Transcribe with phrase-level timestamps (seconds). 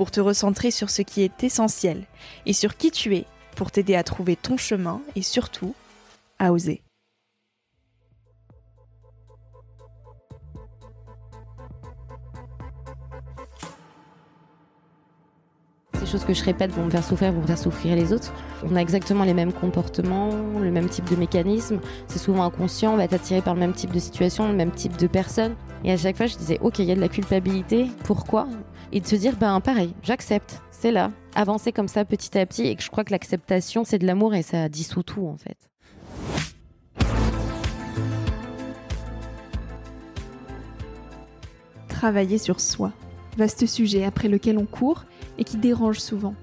[0.00, 2.06] pour te recentrer sur ce qui est essentiel
[2.46, 5.74] et sur qui tu es, pour t'aider à trouver ton chemin et surtout
[6.38, 6.80] à oser.
[15.98, 18.32] Ces choses que je répète vont me faire souffrir, vont faire souffrir les autres.
[18.64, 21.78] On a exactement les mêmes comportements, le même type de mécanisme.
[22.08, 24.70] C'est souvent inconscient, on va être attiré par le même type de situation, le même
[24.70, 25.56] type de personne.
[25.84, 27.90] Et à chaque fois, je disais, ok, il y a de la culpabilité.
[28.04, 28.48] Pourquoi?
[28.92, 31.12] Et de se dire, ben pareil, j'accepte, c'est là.
[31.36, 32.66] Avancer comme ça petit à petit.
[32.66, 35.56] Et que je crois que l'acceptation, c'est de l'amour et ça dissout tout en fait.
[41.88, 42.92] Travailler sur soi.
[43.36, 45.04] Vaste sujet après lequel on court
[45.38, 46.34] et qui dérange souvent.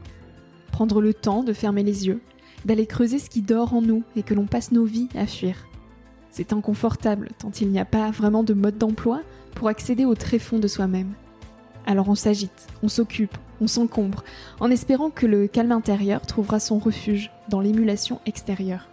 [0.72, 2.22] Prendre le temps de fermer les yeux,
[2.64, 5.68] d'aller creuser ce qui dort en nous et que l'on passe nos vies à fuir.
[6.30, 9.22] C'est inconfortable tant il n'y a pas vraiment de mode d'emploi
[9.56, 11.14] pour accéder au tréfonds de soi-même.
[11.88, 14.26] Alors on s'agite, on s'occupe, on s'encombre,
[14.60, 18.90] en espérant que le calme intérieur trouvera son refuge dans l'émulation extérieure.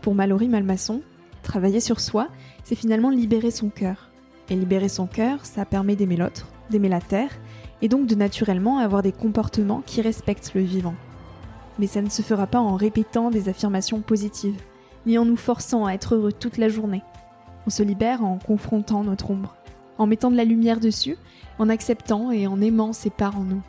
[0.00, 1.02] Pour Mallory Malmasson,
[1.42, 2.28] travailler sur soi,
[2.62, 4.10] c'est finalement libérer son cœur.
[4.48, 7.32] Et libérer son cœur, ça permet d'aimer l'autre, d'aimer la terre,
[7.82, 10.94] et donc de naturellement avoir des comportements qui respectent le vivant.
[11.80, 14.62] Mais ça ne se fera pas en répétant des affirmations positives,
[15.04, 17.02] ni en nous forçant à être heureux toute la journée.
[17.66, 19.56] On se libère en confrontant notre ombre,
[19.98, 21.16] en mettant de la lumière dessus,
[21.60, 23.62] en acceptant et en aimant ces parts en nous.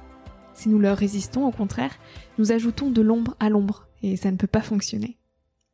[0.53, 1.93] Si nous leur résistons, au contraire,
[2.37, 5.17] nous ajoutons de l'ombre à l'ombre, et ça ne peut pas fonctionner.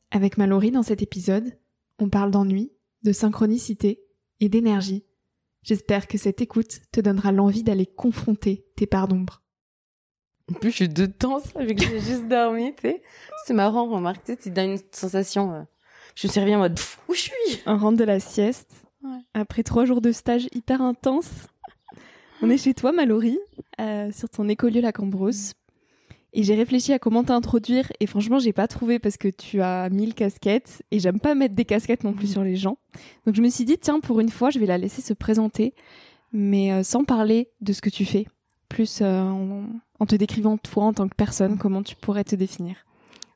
[0.09, 1.57] Avec Mallory dans cet épisode,
[1.99, 2.71] on parle d'ennui,
[3.03, 4.01] de synchronicité
[4.39, 5.05] et d'énergie.
[5.61, 9.43] J'espère que cette écoute te donnera l'envie d'aller confronter tes parts d'ombre.
[10.49, 13.01] En plus, je suis de temps, vu que j'ai juste dormi, tu sais.
[13.45, 15.53] C'est marrant, remarque, tu sais, tu donnes une sensation.
[15.53, 15.61] euh,
[16.15, 17.33] Je me suis réveillée en mode, pff, où je suis?
[17.67, 18.71] On rentre de la sieste,
[19.03, 19.19] Ouais.
[19.35, 21.29] après trois jours de stage hyper intense.
[22.41, 23.39] On est chez toi, Mallory,
[23.81, 25.53] euh, sur ton écolieu La Cambrousse.
[26.33, 29.89] Et j'ai réfléchi à comment t'introduire et franchement, j'ai pas trouvé parce que tu as
[29.89, 32.77] mille casquettes et j'aime pas mettre des casquettes non plus sur les gens.
[33.25, 35.73] Donc je me suis dit, tiens, pour une fois, je vais la laisser se présenter,
[36.31, 38.27] mais euh, sans parler de ce que tu fais.
[38.69, 39.65] Plus euh, en,
[39.99, 42.75] en te décrivant toi en tant que personne, comment tu pourrais te définir?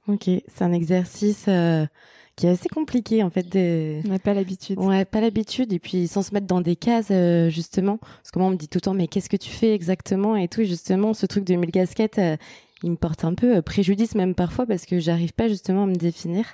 [0.07, 1.87] Ok, c'est un exercice euh,
[2.35, 3.47] qui est assez compliqué en fait.
[3.51, 4.01] De...
[4.05, 4.79] On n'a pas l'habitude.
[4.79, 7.97] Ouais, pas l'habitude et puis sans se mettre dans des cases euh, justement.
[7.97, 10.35] Parce que moi on me dit tout le temps mais qu'est-ce que tu fais exactement
[10.35, 10.61] et tout.
[10.61, 12.37] Et justement ce truc de mille casquettes, euh,
[12.83, 15.87] il me porte un peu euh, préjudice même parfois parce que j'arrive pas justement à
[15.87, 16.45] me définir.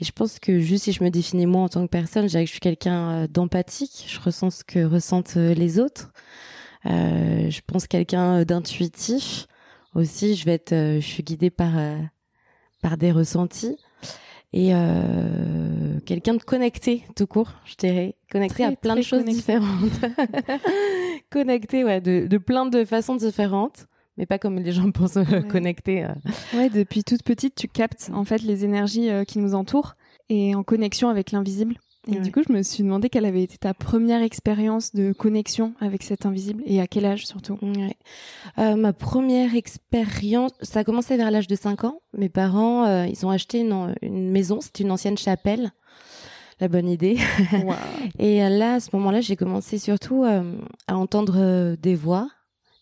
[0.00, 2.30] Et je pense que juste si je me définis moi en tant que personne, je
[2.30, 4.06] dirais que je suis quelqu'un d'empathique.
[4.08, 6.12] Je ressens ce que ressentent les autres.
[6.84, 9.46] Je pense quelqu'un d'intuitif
[9.94, 10.34] aussi.
[10.34, 11.72] Je vais être, je suis guidée par
[12.82, 13.76] par des ressentis
[14.52, 19.20] et euh, quelqu'un de connecté tout court, je dirais, connecté Très, à plein de choses
[19.20, 19.36] connecté.
[19.40, 19.90] différentes,
[21.30, 25.24] connecté ouais de, de plein de façons différentes, mais pas comme les gens pensent euh,
[25.24, 25.48] Ouais.
[25.48, 26.04] connecté.
[26.04, 26.08] euh.
[26.54, 29.94] Ouais, depuis toute petite, tu captes en fait les énergies euh, qui nous entourent
[30.28, 31.76] et en connexion avec l'invisible.
[32.08, 32.20] Et Ouais.
[32.20, 36.02] du coup, je me suis demandé quelle avait été ta première expérience de connexion avec
[36.02, 37.58] cet invisible et à quel âge surtout?
[37.60, 37.94] Ouais.
[38.58, 42.00] Euh, ma première expérience, ça a commencé vers l'âge de 5 ans.
[42.16, 45.72] Mes parents, euh, ils ont acheté une, une maison, c'était une ancienne chapelle.
[46.58, 47.16] La bonne idée.
[48.18, 50.56] Et euh, là, à ce moment-là, j'ai commencé surtout euh,
[50.86, 52.28] à entendre des voix,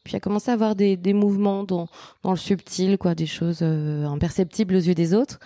[0.05, 1.89] puis à commencer à avoir des, des mouvements dans,
[2.23, 5.39] dans le subtil, quoi, des choses imperceptibles aux yeux des autres.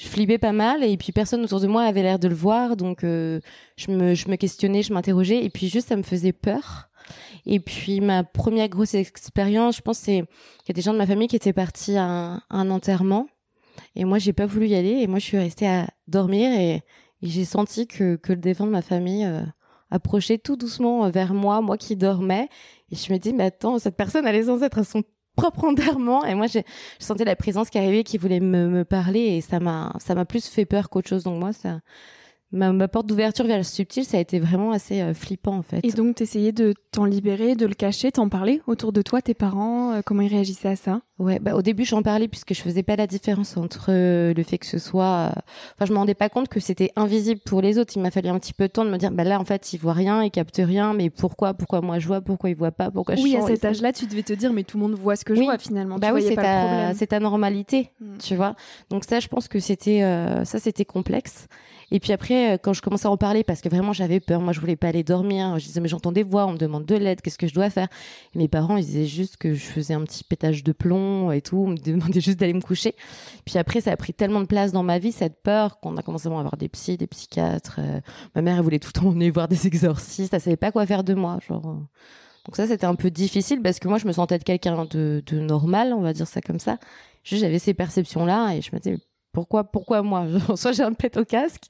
[0.00, 2.74] Je flippais pas mal et puis personne autour de moi avait l'air de le voir,
[2.74, 3.38] donc euh,
[3.76, 6.88] je me je me questionnais, je m'interrogeais et puis juste ça me faisait peur.
[7.44, 10.22] Et puis ma première grosse expérience, je pense, c'est
[10.64, 13.26] qu'il y a des gens de ma famille qui étaient partis à un, enterrement
[13.94, 16.76] et moi j'ai pas voulu y aller et moi je suis restée à dormir et,
[16.76, 16.82] et
[17.28, 19.42] j'ai senti que que le défunt de ma famille euh,
[19.90, 22.48] approchait tout doucement vers moi, moi qui dormais
[22.90, 25.02] et je me dis mais attends cette personne elle est censée être à son
[25.40, 26.64] propre enterrement et moi j'ai
[27.00, 29.20] je sentais la présence qui arrivait qui voulait me, me parler.
[29.20, 31.24] Et ça m'a ça m'a plus fait peur qu'autre chose.
[31.24, 31.80] Donc moi ça
[32.52, 35.80] ma, porte d'ouverture vers le subtil, ça a été vraiment assez euh, flippant en fait.
[35.84, 39.34] Et donc, t'essayais de t'en libérer, de le cacher, t'en parler autour de toi, tes
[39.34, 41.02] parents, euh, comment ils réagissaient à ça?
[41.18, 44.42] Ouais, bah, au début, j'en parlais puisque je faisais pas la différence entre euh, le
[44.42, 45.32] fait que ce soit.
[45.76, 47.92] Enfin, je me rendais pas compte que c'était invisible pour les autres.
[47.94, 49.72] Il m'a fallu un petit peu de temps de me dire, bah là, en fait,
[49.72, 52.72] ils voient rien, ils captent rien, mais pourquoi Pourquoi moi je vois Pourquoi ils voient
[52.72, 54.94] pas Pourquoi je Oui, à cet âge-là, tu devais te dire, mais tout le monde
[54.94, 55.98] voit ce que je vois finalement.
[55.98, 58.16] Bah oui, c'est ta, c'est ta normalité, hmm.
[58.18, 58.54] tu vois.
[58.88, 60.00] Donc ça, je pense que c'était
[60.44, 61.46] ça, c'était complexe.
[61.90, 64.40] Et puis après, euh, quand je commençais à en parler, parce que vraiment j'avais peur,
[64.40, 66.84] moi je voulais pas aller dormir, je disais mais j'entends des voix, on me demande
[66.84, 67.88] de l'aide, qu'est-ce que je dois faire?
[68.34, 71.58] Mes parents ils disaient juste que je faisais un petit pétage de plomb et tout,
[71.58, 72.94] on me demandait juste d'aller me coucher.
[73.44, 76.02] Puis après ça a pris tellement de place dans ma vie cette peur qu'on a
[76.02, 77.76] commencé à avoir des psys, des psychiatres.
[77.78, 78.00] Euh,
[78.34, 80.86] ma mère elle voulait tout le temps emmener voir des exorcistes, elle savait pas quoi
[80.86, 81.66] faire de moi, genre.
[81.66, 81.78] Euh.
[82.46, 85.22] Donc ça c'était un peu difficile parce que moi je me sentais être quelqu'un de,
[85.26, 86.78] de normal, on va dire ça comme ça.
[87.22, 88.98] J'avais ces perceptions là et je me disais
[89.32, 90.26] pourquoi, pourquoi moi?
[90.56, 91.64] Soit j'ai un pet au casque,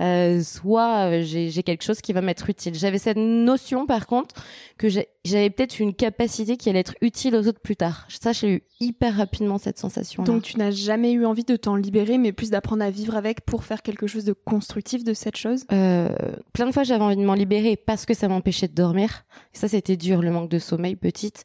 [0.00, 2.74] euh, soit euh, j'ai quelque chose qui va m'être utile.
[2.74, 4.34] J'avais cette notion, par contre,
[4.76, 8.06] que j'avais peut-être une capacité qui allait être utile aux autres plus tard.
[8.08, 10.22] Ça, j'ai eu hyper rapidement cette sensation.
[10.22, 10.26] -là.
[10.26, 13.40] Donc, tu n'as jamais eu envie de t'en libérer, mais plus d'apprendre à vivre avec
[13.42, 15.64] pour faire quelque chose de constructif de cette chose?
[15.72, 16.08] Euh,
[16.52, 19.24] Plein de fois, j'avais envie de m'en libérer parce que ça m'empêchait de dormir.
[19.52, 21.44] ça, c'était dur, le manque de sommeil, petite.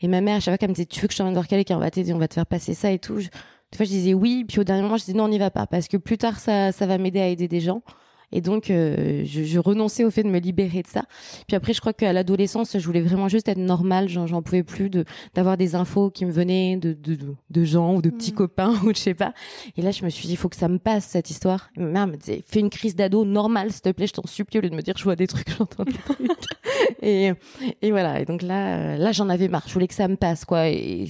[0.00, 1.46] Et ma mère, à chaque fois qu'elle me disait, tu veux que je t'emmène voir
[1.46, 3.18] quelqu'un, on va t'aider, on va te faire passer ça et tout.
[3.72, 5.50] Des fois, je disais oui, puis au dernier moment, je disais non, on n'y va
[5.50, 7.82] pas, parce que plus tard, ça, ça va m'aider à aider des gens.
[8.32, 11.02] Et donc, euh, je, je, renonçais au fait de me libérer de ça.
[11.48, 14.08] Puis après, je crois qu'à l'adolescence, je voulais vraiment juste être normale.
[14.08, 15.04] J'en pouvais plus de
[15.34, 17.18] d'avoir des infos qui me venaient de, de,
[17.50, 18.36] de gens ou de petits mm.
[18.36, 19.32] copains ou je sais pas.
[19.76, 21.70] Et là, je me suis dit, il faut que ça me passe cette histoire.
[21.76, 24.26] Et ma mère me disait, fais une crise d'ado normale, s'il te plaît, je t'en
[24.26, 26.18] supplie, au lieu de me dire, je vois des trucs, j'entends des trucs.
[27.02, 27.32] et,
[27.82, 28.20] et voilà.
[28.20, 29.64] Et donc là, euh, là, j'en avais marre.
[29.66, 30.68] Je voulais que ça me passe, quoi.
[30.68, 31.06] Et,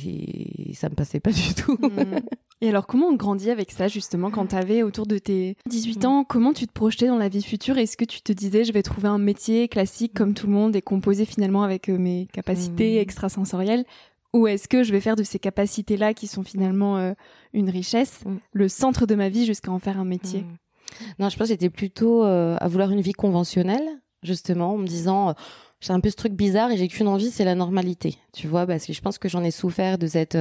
[0.71, 1.79] et ça me passait pas du tout.
[1.81, 2.21] Mm.
[2.63, 6.05] Et alors, comment on grandit avec ça, justement, quand tu avais autour de tes 18
[6.05, 6.25] ans?
[6.25, 8.83] Comment tu te projetais dans la vie future Est-ce que tu te disais, je vais
[8.83, 12.97] trouver un métier classique comme tout le monde et composer finalement avec euh, mes capacités
[12.97, 13.03] mmh.
[13.03, 13.85] extrasensorielles?
[14.33, 17.12] Ou est-ce que je vais faire de ces capacités-là, qui sont finalement euh,
[17.53, 18.37] une richesse, mmh.
[18.53, 20.43] le centre de ma vie jusqu'à en faire un métier?
[20.43, 21.05] Mmh.
[21.19, 23.89] Non, je pense que j'étais plutôt euh, à vouloir une vie conventionnelle,
[24.23, 25.35] justement, en me disant
[25.81, 28.67] j'ai un peu ce truc bizarre et j'ai qu'une envie, c'est la normalité, tu vois,
[28.67, 30.37] parce que je pense que j'en ai souffert de cette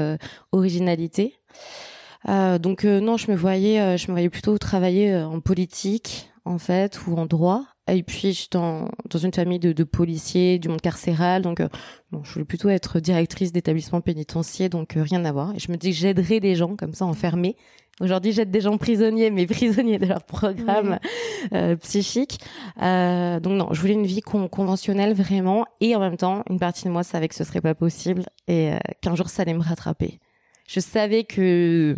[0.51, 1.39] originalité.
[2.27, 6.29] Euh, donc euh, non, je me voyais, euh, je me voyais plutôt travailler en politique
[6.49, 7.63] en fait ou en droit.
[7.91, 11.61] Et puis je suis dans, dans une famille de, de, policiers, du monde carcéral, donc
[12.11, 15.55] bon, je voulais plutôt être directrice d'établissement pénitentiaire, donc rien à voir.
[15.55, 17.55] Et je me dis que j'aiderais des gens comme ça enfermés.
[17.99, 20.99] Aujourd'hui, j'aide des gens prisonniers, mais prisonniers de leur programme
[21.81, 22.39] psychique.
[22.81, 26.85] Euh, donc non, je voulais une vie conventionnelle vraiment, et en même temps, une partie
[26.85, 30.19] de moi savait que ce serait pas possible et qu'un jour ça allait me rattraper
[30.69, 31.95] je savais que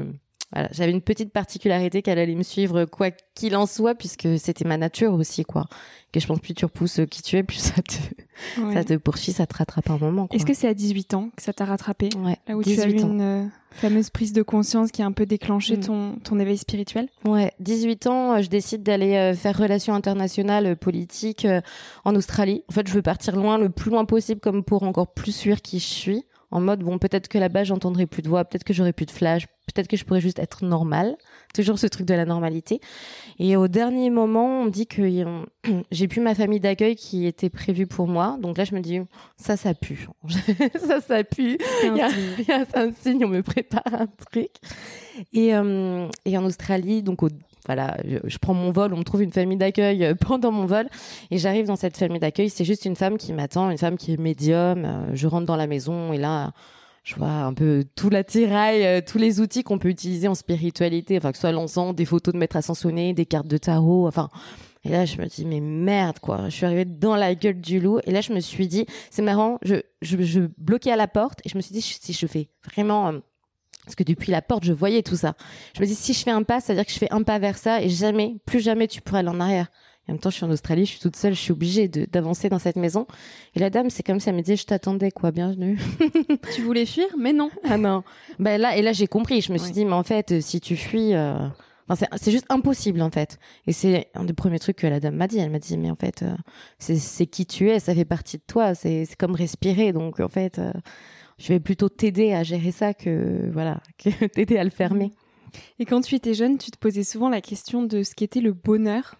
[0.54, 4.66] voilà, j'avais une petite particularité qu'elle allait me suivre quoi qu'il en soit puisque c'était
[4.66, 5.66] ma nature aussi quoi.
[6.12, 7.94] Que je pense plus tu repousses qui tu es plus ça te
[8.74, 11.42] ça te poursuit, ça te rattrape un moment Est-ce que c'est à 18 ans que
[11.42, 12.10] ça t'a rattrapé?
[12.18, 12.38] Ouais.
[12.48, 15.26] Là où tu as eu une euh, fameuse prise de conscience qui a un peu
[15.26, 15.82] déclenché mm.
[15.82, 17.08] ton ton éveil spirituel?
[17.24, 21.48] Ouais, 18 ans, euh, je décide d'aller euh, faire relations internationales politiques
[22.04, 22.64] en Australie.
[22.70, 25.62] En fait, je veux partir loin le plus loin possible comme pour encore plus suivre
[25.62, 28.74] qui je suis en mode bon peut-être que là-bas j'entendrai plus de voix, peut-être que
[28.74, 31.18] j'aurai plus de flash, peut-être que je pourrais juste être normal,
[31.54, 32.82] toujours ce truc de la normalité.
[33.40, 35.02] Et au dernier moment, on me dit que
[35.92, 39.00] j'ai plus ma famille d'accueil qui était prévue pour moi, donc là je me dis
[39.38, 40.08] ça ça pue,
[40.80, 44.52] ça ça pue, il y, a, un signe, on me prépare un truc.
[45.34, 47.30] Et, euh, et en Australie, donc au
[47.66, 50.88] voilà, je, prends mon vol, on me trouve une famille d'accueil euh, pendant mon vol
[51.30, 52.50] et j'arrive dans cette famille d'accueil.
[52.50, 54.86] C'est juste une femme qui m'attend, une femme qui est médium.
[54.86, 56.52] Euh, je rentre dans la maison et là,
[57.04, 61.18] je vois un peu tout l'attirail, euh, tous les outils qu'on peut utiliser en spiritualité,
[61.18, 64.30] enfin que ce soit l'encens, des photos de maître ascensionné, des cartes de tarot, enfin.
[64.84, 66.50] Et là, je me dis mais merde quoi.
[66.50, 69.22] Je suis arrivée dans la gueule du loup et là, je me suis dit c'est
[69.22, 69.60] marrant.
[69.62, 72.50] Je, je, je bloquais à la porte et je me suis dit si je fais
[72.74, 73.22] vraiment
[73.86, 75.34] parce que depuis la porte, je voyais tout ça.
[75.76, 77.24] Je me dis, si je fais un pas, ça veut dire que je fais un
[77.24, 79.68] pas vers ça et jamais, plus jamais tu pourrais aller en arrière.
[80.08, 81.88] Et en même temps, je suis en Australie, je suis toute seule, je suis obligée
[81.88, 83.06] d'avancer dans cette maison.
[83.56, 85.80] Et la dame, c'est comme si elle me disait, je t'attendais, quoi, bienvenue.
[86.56, 87.52] tu voulais fuir, mais non.
[87.64, 88.04] Ah non.
[88.40, 89.42] Ben là, et là, j'ai compris.
[89.42, 91.48] Je me suis dit, mais en fait, si tu fuis, euh...
[91.88, 93.38] enfin, c'est juste impossible, en fait.
[93.68, 95.38] Et c'est un des premiers trucs que la dame m'a dit.
[95.38, 96.36] Elle m'a dit, mais en fait, euh,
[96.80, 99.94] c'est qui tu es, ça fait partie de toi, c'est comme respirer.
[99.94, 100.72] Donc, en fait, euh,
[101.42, 105.12] je vais plutôt t'aider à gérer ça que voilà, que t'aider à le fermer.
[105.80, 108.54] Et quand tu étais jeune, tu te posais souvent la question de ce qu'était le
[108.54, 109.16] bonheur.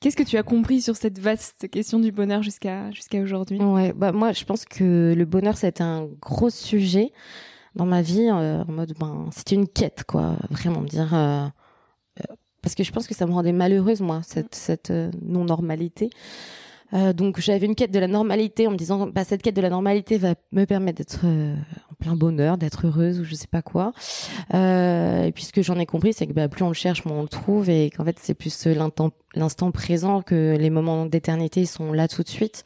[0.00, 3.58] Qu'est-ce que tu as compris sur cette vaste question du bonheur jusqu'à jusqu'à aujourd'hui?
[3.58, 7.12] Ouais, bah moi je pense que le bonheur c'est un gros sujet
[7.74, 11.48] dans ma vie euh, en mode ben c'était une quête quoi, vraiment me dire euh,
[12.62, 16.10] parce que je pense que ça me rendait malheureuse moi cette cette non normalité.
[16.94, 19.60] Euh, donc j'avais une quête de la normalité en me disant bah cette quête de
[19.60, 21.54] la normalité va me permettre d'être euh,
[21.90, 23.92] en plein bonheur, d'être heureuse ou je sais pas quoi.
[24.54, 27.04] Euh, et puis ce que j'en ai compris c'est que bah, plus on le cherche,
[27.04, 31.66] moins on le trouve et qu'en fait c'est plus l'instant présent que les moments d'éternité
[31.66, 32.64] sont là tout de suite.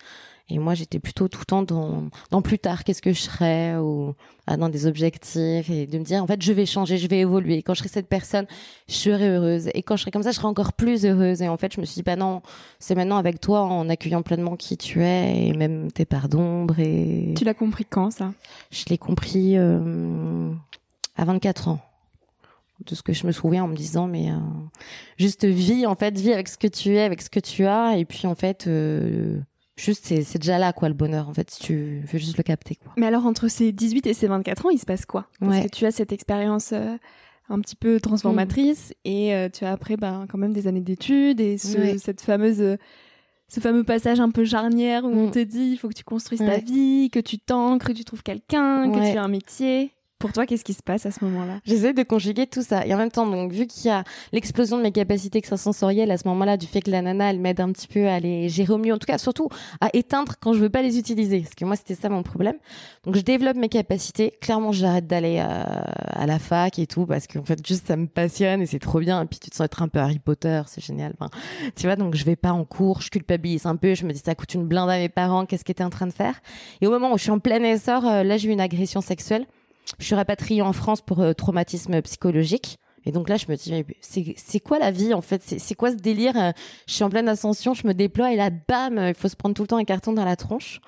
[0.49, 3.77] Et moi, j'étais plutôt tout le temps dans, dans plus tard, qu'est-ce que je serais,
[3.77, 4.15] ou
[4.47, 7.21] ah, dans des objectifs, et de me dire, en fait, je vais changer, je vais
[7.21, 7.63] évoluer.
[7.63, 8.47] Quand je serai cette personne,
[8.89, 9.71] je serai heureuse.
[9.75, 11.43] Et quand je serai comme ça, je serai encore plus heureuse.
[11.43, 12.43] Et en fait, je me suis dit, bah non,
[12.79, 16.79] c'est maintenant avec toi, en accueillant pleinement qui tu es, et même tes parts d'ombre.
[16.81, 17.35] Et...
[17.37, 18.33] Tu l'as compris quand, ça?
[18.71, 20.51] Je l'ai compris euh,
[21.17, 21.79] à 24 ans
[22.87, 24.39] de ce que je me souviens en me disant mais euh,
[25.17, 27.97] juste vis en fait vis avec ce que tu es avec ce que tu as
[27.97, 29.39] et puis en fait euh,
[29.77, 32.77] juste c'est déjà là quoi le bonheur en fait si tu veux juste le capter
[32.77, 32.93] quoi.
[32.97, 35.27] Mais alors entre ces 18 et ces 24 ans, il se passe quoi?
[35.41, 36.97] Parce que tu as cette expérience euh,
[37.49, 39.09] un petit peu transformatrice mm.
[39.09, 42.77] et euh, tu as après ben quand même des années d'études et cette fameuse
[43.49, 45.33] ce fameux passage un peu charnière où on mm.
[45.33, 48.23] te dit il faut que tu construises ta vie, que tu t'ancres, que tu trouves
[48.23, 49.93] quelqu'un, que tu aies un métier.
[50.23, 51.59] Pour toi, qu'est-ce qui se passe à ce moment-là?
[51.65, 52.87] J'essaie de conjuguer tout ça.
[52.87, 56.17] Et en même temps, donc, vu qu'il y a l'explosion de mes capacités extrasensorielles à
[56.17, 58.73] ce moment-là, du fait que la nana, elle m'aide un petit peu à les gérer
[58.73, 59.49] au mieux, en tout cas, surtout
[59.81, 61.41] à éteindre quand je veux pas les utiliser.
[61.41, 62.55] Parce que moi, c'était ça mon problème.
[63.05, 64.33] Donc, je développe mes capacités.
[64.41, 68.07] Clairement, j'arrête d'aller euh, à, la fac et tout, parce qu'en fait, juste, ça me
[68.07, 69.25] passionne et c'est trop bien.
[69.25, 71.15] Et puis, tu te sens être un peu Harry Potter, c'est génial.
[71.75, 74.23] Tu vois, donc, je vais pas en cours, je culpabilise un peu, je me dis,
[74.25, 76.41] ça coûte une blinde à mes parents, qu'est-ce qu'ils étaient en train de faire?
[76.81, 79.01] Et au moment où je suis en plein essor, euh, là, j'ai eu une agression
[79.01, 79.47] sexuelle.
[79.99, 82.79] Je suis rapatriée en France pour euh, traumatisme psychologique.
[83.05, 83.85] Et donc là, je me dis,
[84.37, 85.43] c'est quoi la vie en fait?
[85.43, 86.53] C'est quoi ce délire euh,
[86.87, 89.57] Je suis en pleine ascension, je me déploie et là, bam, il faut se prendre
[89.57, 90.81] tout le temps un carton dans la tronche.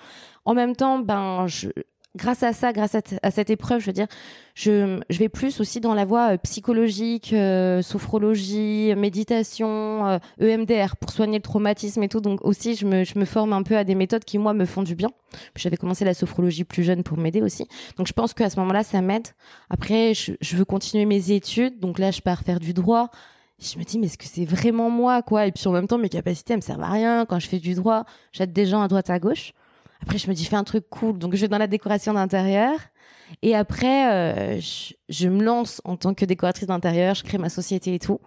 [0.45, 1.71] En même temps, ben, je,
[2.17, 4.07] grâce à ça, grâce à, cette épreuve, je veux dire,
[4.55, 10.87] je, je, vais plus aussi dans la voie euh, psychologique, euh, sophrologie, méditation, EMDR euh,
[10.87, 12.21] e pour soigner le traumatisme et tout.
[12.21, 14.65] Donc aussi, je me, je me forme un peu à des méthodes qui, moi, me
[14.65, 15.11] font du bien.
[15.57, 17.67] J'avais commencé la sophrologie plus jeune pour m'aider aussi.
[17.97, 19.29] Donc je pense qu'à ce moment-là, ça m'aide.
[19.69, 21.81] Après, je, je veux continuer mes études.
[21.81, 23.11] Donc là, je pars faire du droit
[23.61, 25.47] je me dis mais est-ce que c'est vraiment moi quoi?
[25.47, 27.61] Et puis en même temps mes capacités elles me servent à rien quand je fais
[27.61, 29.53] du droit j'aide des gens à droite à gauche
[30.05, 31.19] après, je me dis, fais un truc cool.
[31.19, 32.73] Donc, je vais dans la décoration d'intérieur.
[33.41, 34.61] Et après, euh,
[35.09, 37.15] je, me lance en tant que décoratrice d'intérieur.
[37.15, 38.21] Je crée ma société et tout.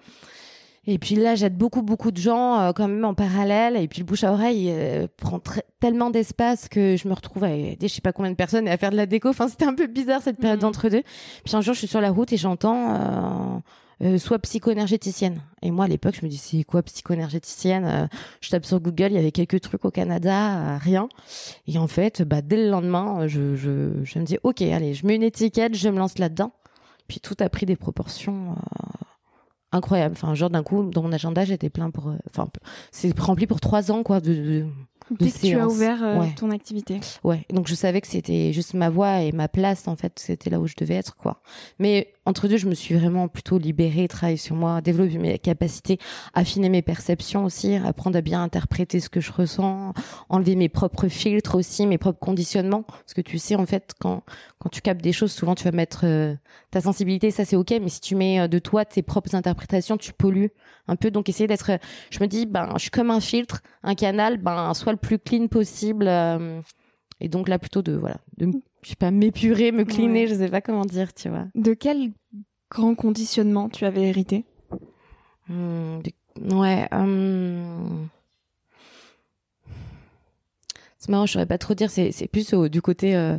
[0.88, 3.78] Et puis là, j'aide beaucoup, beaucoup de gens euh, quand même en parallèle.
[3.78, 5.40] Et puis le bouche à oreille euh, prend
[5.80, 8.72] tellement d'espace que je me retrouve à aider je sais pas combien de personnes et
[8.72, 9.30] à faire de la déco.
[9.30, 10.62] Enfin, c'était un peu bizarre cette période mmh.
[10.62, 11.04] d'entre deux.
[11.46, 13.62] Puis un jour, je suis sur la route et j'entends
[14.04, 15.42] euh, soit psycho-énergéticienne.
[15.62, 18.08] Et moi, à l'époque, je me dis, c'est quoi psycho-énergéticienne euh,
[18.42, 21.10] Je tape sur Google, il y avait quelques trucs au Canada, euh, rien.
[21.68, 25.06] Et en fait, bah, dès le lendemain, je, je, je me dis, ok, allez, je
[25.08, 26.52] mets une étiquette, je me lance là-dedans.
[27.08, 28.56] Puis tout a pris des proportions
[29.72, 30.14] incroyables.
[30.14, 32.12] Enfin, genre d'un coup, dans mon agenda, j'étais plein pour...
[32.30, 32.50] Enfin,
[32.92, 34.20] c'est rempli pour trois ans, quoi,
[35.12, 37.00] Dès que tu as ouvert euh, ton activité.
[37.24, 40.50] Ouais, donc je savais que c'était juste ma voix et ma place en fait, c'était
[40.50, 41.42] là où je devais être quoi.
[41.80, 45.98] Mais entre deux, je me suis vraiment plutôt libérée, travailler sur moi, développer mes capacités,
[46.34, 49.94] affiner mes perceptions aussi, apprendre à bien interpréter ce que je ressens,
[50.28, 52.84] enlever mes propres filtres aussi, mes propres conditionnements.
[52.84, 54.24] Parce que tu sais en fait quand
[54.60, 56.36] quand tu captes des choses, souvent tu vas mettre euh,
[56.72, 59.98] ta sensibilité, ça c'est OK, mais si tu mets euh, de toi tes propres interprétations,
[59.98, 60.52] tu pollues
[60.88, 61.12] un peu.
[61.12, 61.72] Donc essayer d'être
[62.10, 65.48] je me dis ben je suis comme un filtre, un canal, ben soit plus clean
[65.48, 66.08] possible.
[66.08, 66.62] Euh,
[67.20, 68.52] et donc là, plutôt de, voilà, de,
[68.84, 71.46] je sais pas, m'épurer, me cleaner, je sais pas comment dire, tu vois.
[71.56, 72.12] De quel
[72.70, 74.46] grand conditionnement tu avais hérité?
[75.48, 76.00] Hmm,
[76.52, 76.88] Ouais.
[76.92, 78.10] Hum...
[81.00, 81.90] C'est marrant, je saurais pas trop dire.
[81.90, 83.38] C'est, c'est plus du côté euh,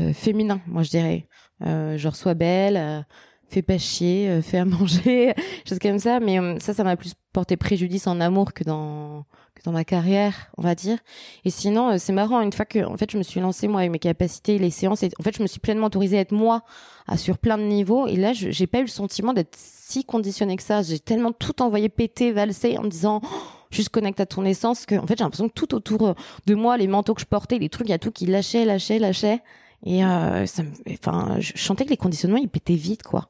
[0.00, 1.28] euh, féminin, moi je dirais.
[1.60, 3.04] genre sois belle,
[3.48, 5.34] fais pas chier, fais à manger,
[5.68, 6.18] choses comme ça.
[6.20, 9.26] Mais hum, ça, ça m'a plus porté préjudice en amour que dans
[9.64, 10.98] dans ma carrière, on va dire.
[11.44, 13.80] Et sinon, euh, c'est marrant, une fois que en fait je me suis lancée moi
[13.80, 16.32] avec mes capacités, les séances, et en fait je me suis pleinement autorisée à être
[16.32, 16.62] moi
[17.06, 18.06] à, sur plein de niveaux.
[18.06, 20.82] Et là, j'ai pas eu le sentiment d'être si conditionnée que ça.
[20.82, 23.28] J'ai tellement tout envoyé péter, valser en me disant oh,
[23.70, 26.14] juste connecte à ton essence que en fait j'ai l'impression que tout autour euh,
[26.46, 28.64] de moi, les manteaux que je portais, les trucs, il y a tout qui lâchait,
[28.64, 29.42] lâchait, lâchait.
[29.86, 33.28] Et euh, ça, enfin, je chantais que les conditionnements ils pétaient vite quoi.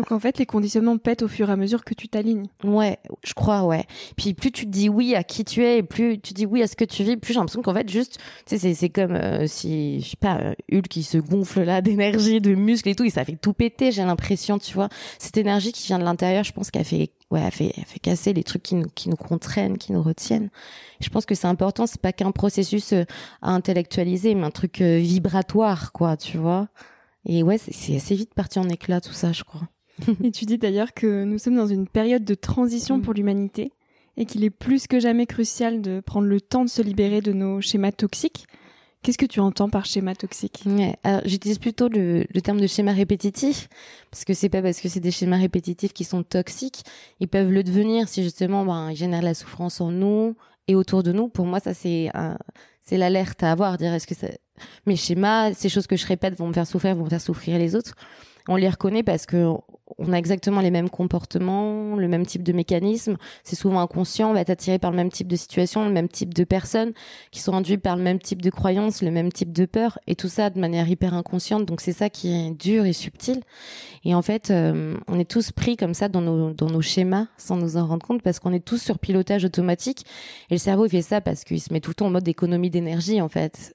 [0.00, 2.46] Donc en fait, les conditionnements pètent au fur et à mesure que tu t'alignes.
[2.64, 3.84] Ouais, je crois, ouais.
[4.16, 6.62] Puis plus tu te dis oui à qui tu es, et plus tu dis oui
[6.62, 9.12] à ce que tu vis, plus j'ai l'impression qu'en fait, juste, tu sais, c'est comme
[9.12, 12.94] euh, si, je sais pas, euh, Hulk qui se gonfle là d'énergie, de muscles et
[12.94, 14.88] tout, et ça fait tout péter, j'ai l'impression, tu vois.
[15.18, 17.98] Cette énergie qui vient de l'intérieur, je pense qu'elle fait, ouais, elle fait, elle fait
[17.98, 20.48] casser les trucs qui nous, qui nous contraignent, qui nous retiennent.
[21.02, 23.04] Je pense que c'est important, c'est pas qu'un processus euh,
[23.42, 26.68] à intellectualiser, mais un truc vibratoire, quoi, tu vois.
[27.26, 29.68] Et ouais, c'est assez vite parti en éclat tout ça, je crois.
[30.24, 33.02] et tu dis d'ailleurs que nous sommes dans une période de transition mm.
[33.02, 33.72] pour l'humanité
[34.16, 37.32] et qu'il est plus que jamais crucial de prendre le temps de se libérer de
[37.32, 38.46] nos schémas toxiques.
[39.02, 40.64] Qu'est-ce que tu entends par schéma toxique?
[41.24, 43.68] J'utilise plutôt le, terme de schéma répétitif,
[44.10, 46.82] parce que c'est pas parce que c'est des schémas répétitifs qui sont toxiques,
[47.18, 50.36] ils peuvent le devenir si justement ben, ils génèrent la souffrance en nous
[50.68, 51.28] et autour de nous.
[51.28, 52.10] Pour moi, ça c'est
[52.82, 54.26] c'est l'alerte à avoir, dire est-ce que ça...
[54.84, 57.58] mes schémas, ces choses que je répète vont me faire souffrir, vont me faire souffrir
[57.58, 57.94] les autres.
[58.50, 59.46] On les reconnaît parce que
[59.98, 63.16] on a exactement les mêmes comportements, le même type de mécanisme.
[63.44, 64.30] C'est souvent inconscient.
[64.30, 66.92] On va être attiré par le même type de situation, le même type de personnes
[67.30, 70.16] qui sont induits par le même type de croyances, le même type de peur, et
[70.16, 71.64] tout ça de manière hyper inconsciente.
[71.64, 73.40] Donc c'est ça qui est dur et subtil.
[74.04, 77.26] Et en fait, euh, on est tous pris comme ça dans nos dans nos schémas
[77.36, 80.04] sans nous en rendre compte parce qu'on est tous sur pilotage automatique.
[80.50, 82.26] Et le cerveau il fait ça parce qu'il se met tout le temps en mode
[82.26, 83.74] économie d'énergie en fait.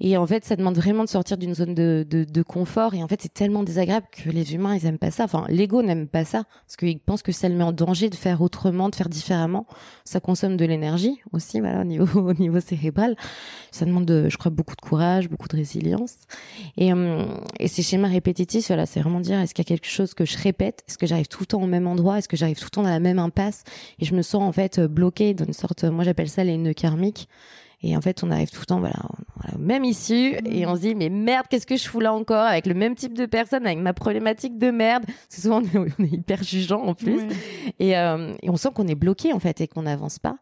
[0.00, 2.94] Et en fait, ça demande vraiment de sortir d'une zone de, de, de, confort.
[2.94, 5.24] Et en fait, c'est tellement désagréable que les humains, ils aiment pas ça.
[5.24, 8.14] Enfin, l'ego n'aime pas ça parce qu'ils pensent que ça le met en danger de
[8.14, 9.66] faire autrement, de faire différemment.
[10.04, 13.16] Ça consomme de l'énergie aussi, voilà, au niveau, au niveau cérébral.
[13.70, 16.14] Ça demande, de, je crois, beaucoup de courage, beaucoup de résilience.
[16.76, 17.24] Et, euh,
[17.58, 20.24] et ces schémas répétitifs, voilà, c'est vraiment dire est-ce qu'il y a quelque chose que
[20.24, 20.82] je répète?
[20.88, 22.18] Est-ce que j'arrive tout le temps au même endroit?
[22.18, 23.64] Est-ce que j'arrive tout le temps dans la même impasse?
[23.98, 26.74] Et je me sens en fait bloquée dans une sorte, moi j'appelle ça les nœuds
[26.74, 27.28] karmiques.
[27.84, 28.94] Et en fait, on arrive tout le temps, voilà,
[29.58, 32.66] même issue, et on se dit, mais merde, qu'est-ce que je fous là encore avec
[32.66, 35.04] le même type de personne, avec ma problématique de merde?
[35.28, 37.20] C'est souvent, on est hyper jugeant en plus.
[37.80, 40.36] Et, euh, et, on sent qu'on est bloqué, en fait, et qu'on n'avance pas.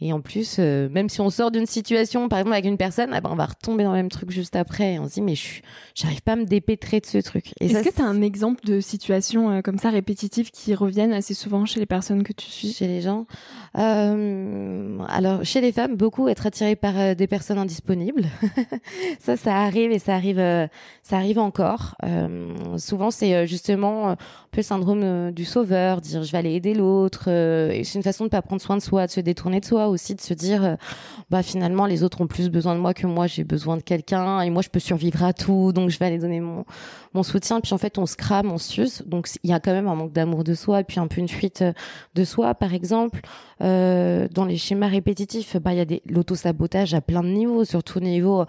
[0.00, 3.10] Et en plus, euh, même si on sort d'une situation, par exemple, avec une personne,
[3.12, 4.94] ah ben, on va retomber dans le même truc juste après.
[4.94, 5.60] Et on se dit, mais je
[5.94, 7.52] j'arrive pas à me dépêtrer de ce truc.
[7.60, 11.34] Est-ce que tu as un exemple de situation euh, comme ça répétitive qui reviennent assez
[11.34, 12.72] souvent chez les personnes que tu suis?
[12.72, 13.26] Chez les gens
[13.74, 18.26] Alors, chez les femmes, beaucoup être attirées par euh, des personnes indisponibles.
[19.18, 20.66] ça, ça arrive et ça arrive, euh,
[21.02, 21.94] ça arrive encore.
[22.04, 24.16] Euh, souvent, c'est justement un
[24.50, 27.24] peu le syndrome du sauveur, dire je vais aller aider l'autre.
[27.24, 30.14] c'est une façon de pas prendre soin de soi, de se détourner de soi aussi,
[30.14, 30.76] de se dire
[31.30, 34.40] bah finalement les autres ont plus besoin de moi que moi, j'ai besoin de quelqu'un
[34.40, 36.64] et moi je peux survivre à tout, donc je vais aller donner mon
[37.16, 37.60] mon soutien.
[37.60, 39.02] Puis en fait, on se crame, on s'use.
[39.06, 41.20] Donc il y a quand même un manque d'amour de soi et puis un peu
[41.20, 41.64] une fuite
[42.14, 43.20] de soi, par exemple.
[43.60, 47.98] Dans les schémas répétitifs, bah il y a des l'auto-sabotage à plein de niveaux, surtout
[47.98, 48.44] au niveau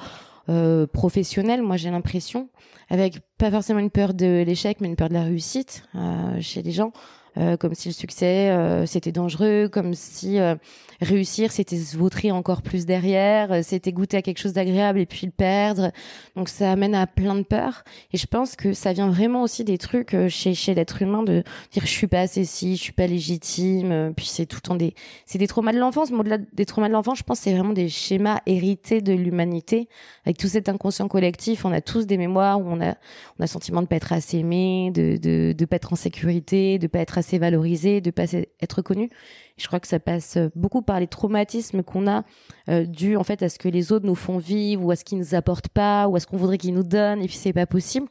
[0.49, 2.47] euh, professionnel, moi j'ai l'impression,
[2.89, 6.61] avec pas forcément une peur de l'échec, mais une peur de la réussite euh, chez
[6.61, 6.93] les gens.
[7.37, 10.55] Euh, comme si le succès euh, c'était dangereux, comme si euh,
[11.01, 15.27] réussir c'était se vautrer encore plus derrière, c'était goûter à quelque chose d'agréable et puis
[15.27, 15.91] le perdre.
[16.35, 17.83] Donc ça amène à plein de peurs.
[18.11, 21.43] Et je pense que ça vient vraiment aussi des trucs chez chez l'être humain de
[21.71, 24.13] dire je suis pas assez si, je suis pas légitime.
[24.15, 24.95] Puis c'est tout le temps des
[25.25, 26.09] c'est des traumas de l'enfance.
[26.09, 29.89] Mais au-delà des traumas de l'enfance, je pense c'est vraiment des schémas hérités de l'humanité
[30.25, 31.65] avec tout cet inconscient collectif.
[31.65, 32.95] On a tous des mémoires où on a
[33.37, 36.79] on a sentiment de pas être assez aimé, de de de pas être en sécurité,
[36.79, 39.09] de pas être assez assez valorisé, de pas être connu.
[39.57, 42.23] Je crois que ça passe beaucoup par les traumatismes qu'on a
[42.69, 45.03] euh, dû en fait à ce que les autres nous font vivre ou à ce
[45.03, 47.53] qu'ils nous apportent pas ou à ce qu'on voudrait qu'ils nous donnent et puis c'est
[47.53, 48.07] pas possible.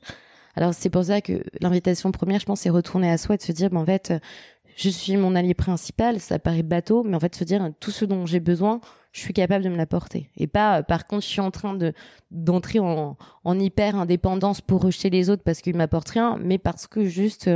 [0.55, 3.43] Alors c'est pour ça que l'invitation première, je pense, c'est retourner à soi et de
[3.43, 4.13] se dire, ben, en fait,
[4.77, 6.21] je suis mon allié principal.
[6.21, 8.81] Ça paraît bateau, mais en fait, se dire tout ce dont j'ai besoin,
[9.13, 10.31] je suis capable de me l'apporter.
[10.37, 11.93] Et pas, par contre, je suis en train de
[12.31, 16.87] d'entrer en, en hyper indépendance pour rejeter les autres parce qu'ils m'apportent rien, mais parce
[16.87, 17.51] que juste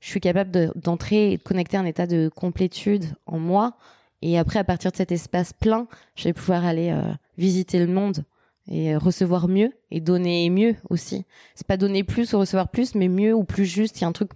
[0.00, 3.74] je suis capable d'entrer et de connecter un état de complétude en moi.
[4.22, 5.86] Et après, à partir de cet espace plein,
[6.16, 7.02] je vais pouvoir aller euh,
[7.38, 8.24] visiter le monde
[8.68, 11.24] et euh, recevoir mieux et donner mieux aussi.
[11.54, 13.98] C'est pas donner plus ou recevoir plus, mais mieux ou plus juste.
[13.98, 14.30] Il y a un truc,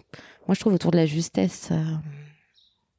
[0.46, 1.68] moi je trouve autour de la justesse.
[1.70, 1.82] Euh,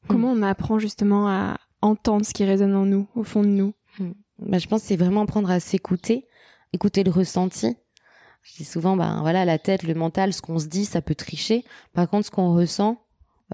[0.08, 3.73] Comment on apprend justement à entendre ce qui résonne en nous, au fond de nous?
[3.99, 4.12] Hmm.
[4.39, 6.28] bah, Je pense que c'est vraiment apprendre à s'écouter,
[6.73, 7.75] écouter le ressenti,
[8.45, 11.15] je dis souvent, ben voilà, la tête, le mental, ce qu'on se dit, ça peut
[11.15, 11.65] tricher.
[11.93, 13.01] Par contre, ce qu'on ressent,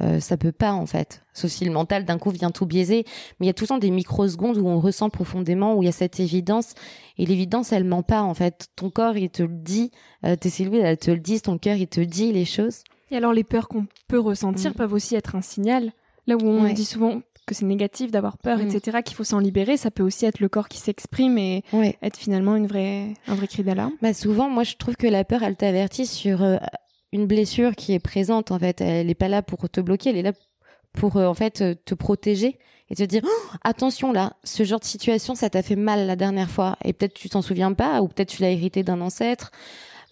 [0.02, 1.24] euh, ça peut pas en fait.
[1.34, 3.06] Ceci, le mental d'un coup vient tout biaiser,
[3.40, 5.86] mais il y a tout le temps des microsecondes où on ressent profondément, où il
[5.86, 6.74] y a cette évidence.
[7.18, 8.68] Et l'évidence, elle ment pas en fait.
[8.76, 9.92] Ton corps, il te le dit,
[10.26, 12.84] euh, tes cellules, elles te le disent, ton cœur, il te dit les choses.
[13.12, 14.76] Et alors, les peurs qu'on peut ressentir mm.
[14.76, 15.94] peuvent aussi être un signal.
[16.28, 18.70] Là où on dit souvent, que c'est négatif d'avoir peur, mm.
[18.70, 19.76] etc., qu'il faut s'en libérer.
[19.76, 21.64] Ça peut aussi être le corps qui s'exprime et
[22.02, 23.92] être finalement une vraie, un vrai cri d'alarme.
[24.02, 26.58] Bah souvent, moi, je trouve que la peur, elle t'avertit sur euh,
[27.12, 28.52] une blessure qui est présente.
[28.52, 30.34] En fait, elle n'est pas là pour te bloquer, elle est là
[30.94, 32.58] pour euh, en fait euh, te protéger
[32.90, 36.16] et te dire oh, attention là, ce genre de situation, ça t'a fait mal la
[36.16, 39.52] dernière fois et peut-être tu t'en souviens pas ou peut-être tu l'as hérité d'un ancêtre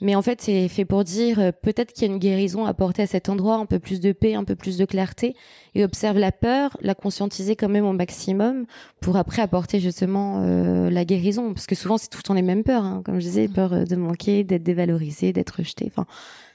[0.01, 2.69] Mais en fait, c'est fait pour dire euh, peut-être qu'il y a une guérison à
[2.69, 5.35] apporter à cet endroit, un peu plus de paix, un peu plus de clarté,
[5.75, 8.65] et observe la peur, la conscientiser quand même au maximum
[9.01, 11.53] pour après apporter justement euh, la guérison.
[11.53, 12.83] Parce que souvent, c'est tout le temps les mêmes peurs.
[12.83, 13.01] Hein.
[13.03, 15.85] Comme je disais, peur euh, de manquer, d'être dévalorisé, d'être rejeté.
[15.87, 16.05] Enfin,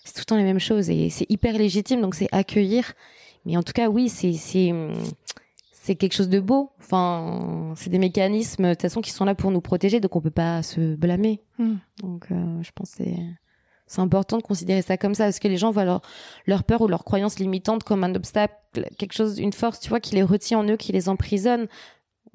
[0.04, 2.00] c'est tout le temps les mêmes choses et c'est hyper légitime.
[2.00, 2.92] Donc c'est accueillir.
[3.44, 4.72] Mais en tout cas, oui, c'est c'est
[5.84, 6.72] c'est quelque chose de beau.
[6.80, 10.22] Enfin, c'est des mécanismes de toute façon qui sont là pour nous protéger, donc on
[10.22, 11.42] peut pas se blâmer.
[11.58, 11.74] Hmm.
[12.00, 13.18] Donc, euh, je pense c'est
[13.86, 16.00] c'est important de considérer ça comme ça, parce que les gens voient leur,
[16.46, 18.54] leur peur ou leur croyance limitante comme un obstacle,
[18.96, 21.68] quelque chose, une force, tu vois, qui les retient en eux, qui les emprisonne?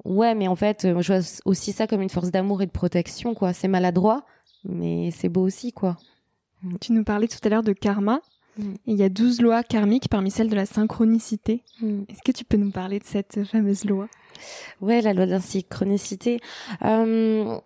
[0.04, 2.70] Ouais, mais en fait, euh, je vois aussi ça comme une force d'amour et de
[2.70, 3.52] protection, quoi.
[3.52, 4.24] C'est maladroit,
[4.62, 5.96] mais c'est beau aussi, quoi.
[6.80, 8.20] Tu nous parlais tout à l'heure de karma.
[8.60, 8.74] Mm.
[8.86, 11.62] il y a 12 lois karmiques parmi celles de la synchronicité.
[11.80, 12.02] Mm.
[12.08, 14.08] Est-ce que tu peux nous parler de cette fameuse loi?
[14.80, 16.40] Ouais, la loi de la synchronicité.
[16.84, 17.58] Euh,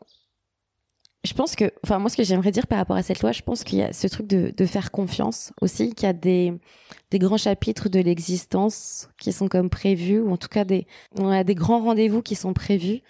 [1.25, 3.43] je pense que, enfin, moi, ce que j'aimerais dire par rapport à cette loi, je
[3.43, 6.53] pense qu'il y a ce truc de, de faire confiance aussi, qu'il y a des,
[7.11, 10.87] des grands chapitres de l'existence qui sont comme prévus, ou en tout cas des,
[11.19, 13.01] on a des grands rendez-vous qui sont prévus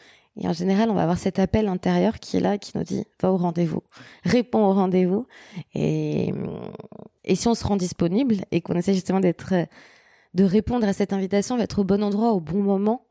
[0.41, 3.05] et en général, on va avoir cet appel intérieur qui est là, qui nous dit
[3.23, 3.83] va au rendez-vous,
[4.25, 5.27] réponds au rendez-vous.
[5.75, 6.33] Et,
[7.25, 9.55] et si on se rend disponible et qu'on essaie justement d'être,
[10.35, 13.07] de répondre à cette invitation, d'être au bon endroit au bon moment,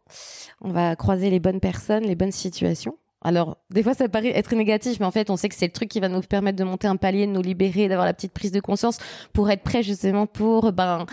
[0.62, 2.98] on va croiser les bonnes personnes, les bonnes situations.
[3.24, 5.72] Alors, des fois, ça paraît être négatif, mais en fait, on sait que c'est le
[5.72, 8.34] truc qui va nous permettre de monter un palier, de nous libérer, d'avoir la petite
[8.34, 8.98] prise de conscience
[9.32, 11.06] pour être prêt justement pour ben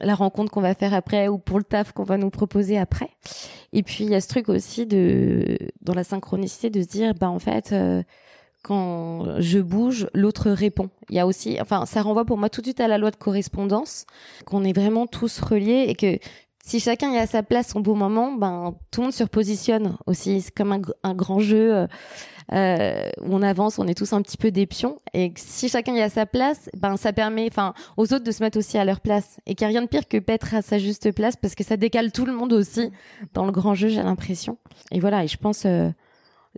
[0.00, 3.10] la rencontre qu'on va faire après ou pour le taf qu'on va nous proposer après.
[3.72, 7.14] Et puis, il y a ce truc aussi de dans la synchronicité de se dire,
[7.14, 7.72] ben en fait.
[7.72, 8.02] Euh,
[8.62, 10.90] quand je bouge, l'autre répond.
[11.10, 13.10] Il y a aussi, enfin, ça renvoie pour moi tout de suite à la loi
[13.10, 14.04] de correspondance,
[14.46, 16.18] qu'on est vraiment tous reliés et que
[16.68, 19.96] si chacun est à sa place au bon moment, ben tout le monde se repositionne
[20.04, 20.42] aussi.
[20.42, 21.86] C'est comme un, grand jeu euh,
[22.52, 24.98] euh, où on avance, on est tous un petit peu des pions.
[25.14, 28.42] Et si chacun est à sa place, ben ça permet, enfin, aux autres de se
[28.42, 29.40] mettre aussi à leur place.
[29.46, 31.64] Et qu'il n'y a rien de pire que être à sa juste place parce que
[31.64, 32.90] ça décale tout le monde aussi
[33.32, 34.58] dans le grand jeu, j'ai l'impression.
[34.92, 35.24] Et voilà.
[35.24, 35.64] Et je pense.
[35.64, 35.88] Euh,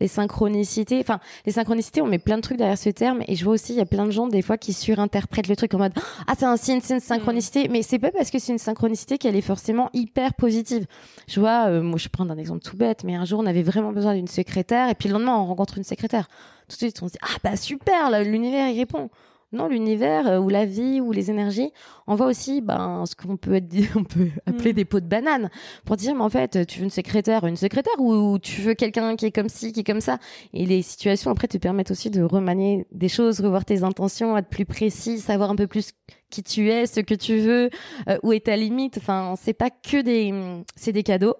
[0.00, 0.98] les synchronicités.
[1.00, 3.22] Enfin, les synchronicités, on met plein de trucs derrière ce terme.
[3.28, 5.56] Et je vois aussi, il y a plein de gens, des fois, qui surinterprètent le
[5.56, 5.92] truc en mode
[6.26, 7.68] Ah, c'est un signe, c'est une synchronicité.
[7.68, 7.72] Mm.
[7.72, 10.86] Mais c'est pas parce que c'est une synchronicité qu'elle est forcément hyper positive.
[11.28, 13.62] Je vois, euh, moi, je prends un exemple tout bête, mais un jour, on avait
[13.62, 14.88] vraiment besoin d'une secrétaire.
[14.88, 16.28] Et puis le lendemain, on rencontre une secrétaire.
[16.68, 19.10] Tout de suite, on se dit Ah, bah super, l'univers, il répond.
[19.52, 21.72] Non, l'univers euh, ou la vie ou les énergies,
[22.06, 23.60] on voit aussi ben, ce qu'on peut,
[23.96, 24.76] on peut appeler mm.
[24.76, 25.50] des pots de banane
[25.84, 29.16] pour dire, mais en fait, tu veux une secrétaire, une secrétaire ou tu veux quelqu'un
[29.16, 30.18] qui est comme ci, qui est comme ça.
[30.52, 34.48] Et les situations, après, te permettent aussi de remanier des choses, revoir tes intentions, être
[34.48, 35.92] plus précis, savoir un peu plus
[36.30, 37.70] qui tu es, ce que tu veux,
[38.08, 38.98] euh, où est ta limite.
[38.98, 40.32] Enfin, c'est pas que des,
[40.76, 41.34] c'est des cadeaux,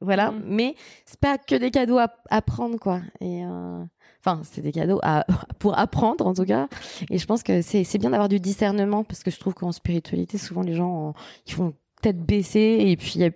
[0.00, 0.42] voilà, mm.
[0.46, 0.74] mais
[1.06, 3.00] c'est pas que des cadeaux à, prendre, quoi.
[3.20, 3.84] Et euh,
[4.24, 5.26] Enfin, c'est des cadeaux à,
[5.58, 6.68] pour apprendre en tout cas.
[7.10, 10.38] Et je pense que c'est bien d'avoir du discernement parce que je trouve qu'en spiritualité,
[10.38, 11.14] souvent les gens
[11.46, 13.30] ils font tête baissée et puis il y a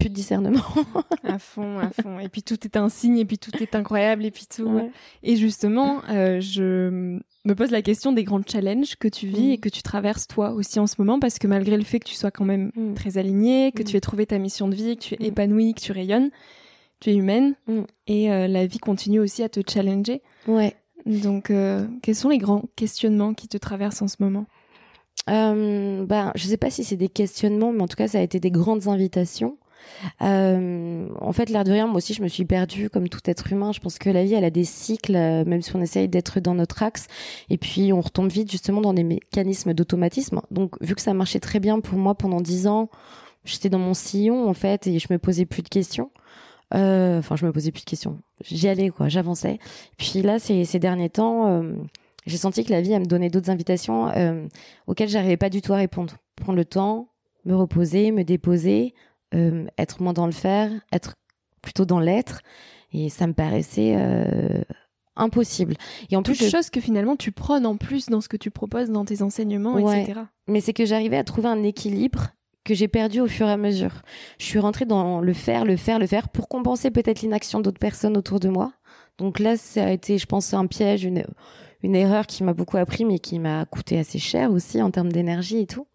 [0.00, 0.64] plus de discernement.
[1.24, 2.18] à fond, à fond.
[2.18, 4.80] Et puis tout est un signe, et puis tout est incroyable, et puis tout.
[5.22, 9.52] Et justement, euh, je me pose la question des grands challenges que tu vis mm.
[9.52, 12.08] et que tu traverses toi aussi en ce moment, parce que malgré le fait que
[12.08, 12.94] tu sois quand même mm.
[12.94, 13.96] très aligné, que tu mm.
[13.96, 16.30] aies trouvé ta mission de vie, que tu es épanoui, que tu rayonnes,
[16.98, 17.80] tu es humaine mm.
[18.08, 20.22] et euh, la vie continue aussi à te challenger.
[20.46, 20.76] Ouais.
[21.06, 24.46] Donc, euh, quels sont les grands questionnements qui te traversent en ce moment?
[25.28, 28.22] Euh, ben, je sais pas si c'est des questionnements, mais en tout cas, ça a
[28.22, 29.58] été des grandes invitations.
[30.22, 33.50] Euh, en fait, l'air de rien, moi aussi, je me suis perdue comme tout être
[33.52, 33.72] humain.
[33.72, 36.54] Je pense que la vie, elle a des cycles, même si on essaye d'être dans
[36.54, 37.06] notre axe.
[37.48, 40.40] Et puis, on retombe vite justement dans des mécanismes d'automatisme.
[40.50, 42.90] Donc, vu que ça marchait très bien pour moi pendant dix ans,
[43.44, 46.10] j'étais dans mon sillon, en fait, et je me posais plus de questions.
[46.74, 48.18] Euh, enfin, je me posais plus de questions.
[48.44, 49.08] J'y allais, quoi.
[49.08, 49.58] J'avançais.
[49.96, 51.74] Puis là, ces, ces derniers temps, euh,
[52.26, 54.46] j'ai senti que la vie, elle me donnait d'autres invitations euh,
[54.86, 56.14] auxquelles j'arrivais pas du tout à répondre.
[56.36, 57.08] Prendre le temps,
[57.44, 58.94] me reposer, me déposer,
[59.78, 61.14] être moins dans le faire, être
[61.62, 62.40] plutôt dans l'être.
[62.92, 63.96] Et ça me paraissait
[65.16, 65.76] impossible.
[66.10, 68.50] Et en plus, chose choses que finalement tu prônes en plus dans ce que tu
[68.50, 70.22] proposes dans tes enseignements, etc.
[70.48, 72.30] Mais c'est que j'arrivais à trouver un équilibre
[72.64, 74.02] que j'ai perdu au fur et à mesure.
[74.38, 77.78] Je suis rentrée dans le faire, le faire, le faire pour compenser peut-être l'inaction d'autres
[77.78, 78.72] personnes autour de moi.
[79.18, 81.24] Donc là, ça a été, je pense, un piège, une,
[81.82, 85.58] erreur qui m'a beaucoup appris, mais qui m'a coûté assez cher aussi en termes d'énergie
[85.58, 85.86] et tout.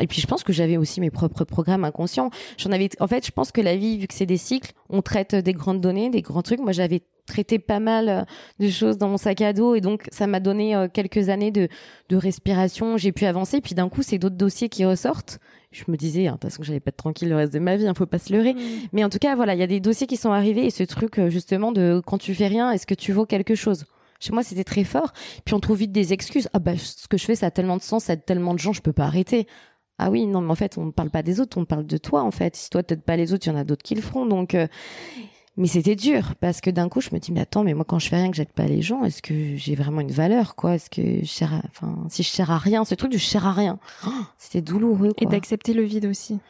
[0.00, 2.30] Et puis je pense que j'avais aussi mes propres programmes inconscients.
[2.56, 5.02] J'en avais, en fait, je pense que la vie, vu que c'est des cycles, on
[5.02, 6.60] traite des grandes données, des grands trucs.
[6.60, 8.22] Moi, j'avais traité pas mal euh,
[8.58, 11.50] de choses dans mon sac à dos et donc ça m'a donné euh, quelques années
[11.50, 11.68] de,
[12.08, 12.96] de respiration.
[12.96, 13.60] J'ai pu avancer.
[13.60, 15.38] Puis d'un coup, c'est d'autres dossiers qui ressortent
[15.72, 17.86] je me disais, hein, parce que j'allais pas être tranquille le reste de ma vie,
[17.86, 18.54] hein, faut pas se leurrer.
[18.54, 18.58] Mm.
[18.92, 20.82] Mais en tout cas, voilà, il y a des dossiers qui sont arrivés et ce
[20.84, 23.84] truc euh, justement de quand tu fais rien, est-ce que tu vaux quelque chose?
[24.20, 25.12] Chez moi, c'était très fort.
[25.44, 26.48] Puis on trouve vite des excuses.
[26.52, 28.60] Ah bah, ce que je fais, ça a tellement de sens, ça a tellement de
[28.60, 29.48] gens, je peux pas arrêter.
[29.98, 31.96] Ah oui, non, mais en fait, on ne parle pas des autres, on parle de
[31.96, 32.56] toi, en fait.
[32.56, 34.26] Si toi, t'aides pas les autres, il y en a d'autres qui le feront.
[34.26, 34.66] Donc, euh,
[35.56, 37.98] mais c'était dur parce que d'un coup, je me dis, mais attends, mais moi, quand
[37.98, 40.76] je fais rien, que j'aide pas les gens, est-ce que j'ai vraiment une valeur, quoi?
[40.76, 41.60] Est-ce que je sers à...
[41.68, 44.62] enfin, si je sers à rien, ce truc du je sers à rien, oh, c'était
[44.62, 45.12] douloureux.
[45.12, 45.16] Quoi.
[45.20, 46.40] Et d'accepter le vide aussi.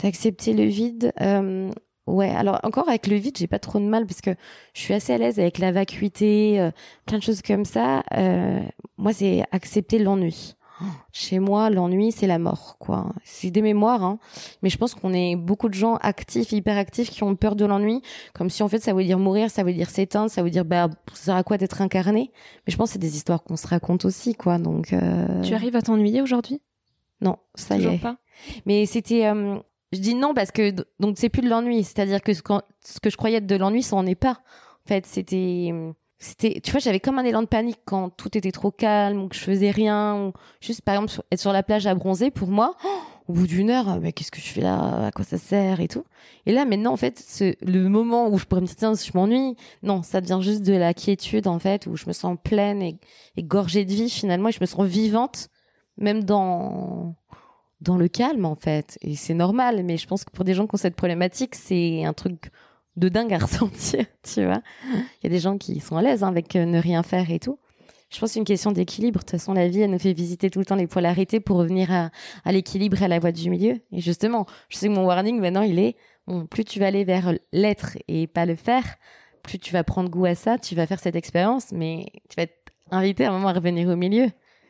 [0.00, 1.12] D'accepter le vide.
[1.20, 1.70] Euh,
[2.06, 4.30] ouais, alors encore avec le vide, j'ai pas trop de mal parce que
[4.74, 6.70] je suis assez à l'aise avec la vacuité, euh,
[7.04, 8.04] plein de choses comme ça.
[8.16, 8.60] Euh,
[8.96, 10.54] moi, c'est accepter l'ennui.
[11.12, 13.12] Chez moi, l'ennui, c'est la mort, quoi.
[13.24, 14.18] C'est des mémoires, hein.
[14.62, 17.64] Mais je pense qu'on est beaucoup de gens actifs, hyper actifs, qui ont peur de
[17.64, 18.02] l'ennui,
[18.34, 20.64] comme si en fait ça veut dire mourir, ça veut dire s'éteindre, ça veut dire
[20.64, 22.32] bah ça sert à quoi d'être incarné?
[22.66, 24.58] Mais je pense que c'est des histoires qu'on se raconte aussi, quoi.
[24.58, 24.92] Donc.
[24.92, 25.40] Euh...
[25.42, 26.60] Tu arrives à t'ennuyer aujourd'hui?
[27.20, 27.98] Non, ça y est.
[27.98, 28.16] pas?
[28.66, 29.26] Mais c'était.
[29.26, 29.58] Euh,
[29.92, 32.42] je dis non parce que donc c'est plus de l'ennui, c'est-à-dire que ce,
[32.80, 34.40] ce que je croyais être de l'ennui, ça en est pas.
[34.84, 35.70] En fait, c'était
[36.22, 39.28] c'était tu vois j'avais comme un élan de panique quand tout était trop calme ou
[39.28, 42.48] que je faisais rien ou juste par exemple être sur la plage à bronzer pour
[42.48, 42.76] moi
[43.28, 45.06] au bout d'une heure mais qu'est-ce que je fais là?
[45.06, 46.04] À quoi ça sert et tout?
[46.46, 49.10] Et là maintenant en fait ce, le moment où je pourrais me dire tiens je
[49.14, 52.82] m'ennuie non ça devient juste de la quiétude en fait où je me sens pleine
[52.82, 52.98] et,
[53.36, 55.48] et gorgée de vie finalement et je me sens vivante
[55.96, 57.16] même dans
[57.80, 58.96] dans le calme en fait.
[59.02, 62.04] Et c'est normal mais je pense que pour des gens qui ont cette problématique c'est
[62.04, 62.52] un truc
[62.96, 64.62] de dingue à ressentir, tu vois.
[64.86, 67.30] Il y a des gens qui sont à l'aise hein, avec euh, ne rien faire
[67.30, 67.58] et tout.
[68.10, 69.20] Je pense que c'est une question d'équilibre.
[69.20, 71.56] De toute façon, la vie, elle nous fait visiter tout le temps les polarités pour
[71.56, 72.10] revenir à,
[72.44, 73.80] à l'équilibre et à la voie du milieu.
[73.90, 77.04] Et justement, je sais que mon warning maintenant, il est, bon, plus tu vas aller
[77.04, 78.84] vers l'être et pas le faire,
[79.42, 82.42] plus tu vas prendre goût à ça, tu vas faire cette expérience, mais tu vas
[82.42, 84.28] être invité à un moment à revenir au milieu.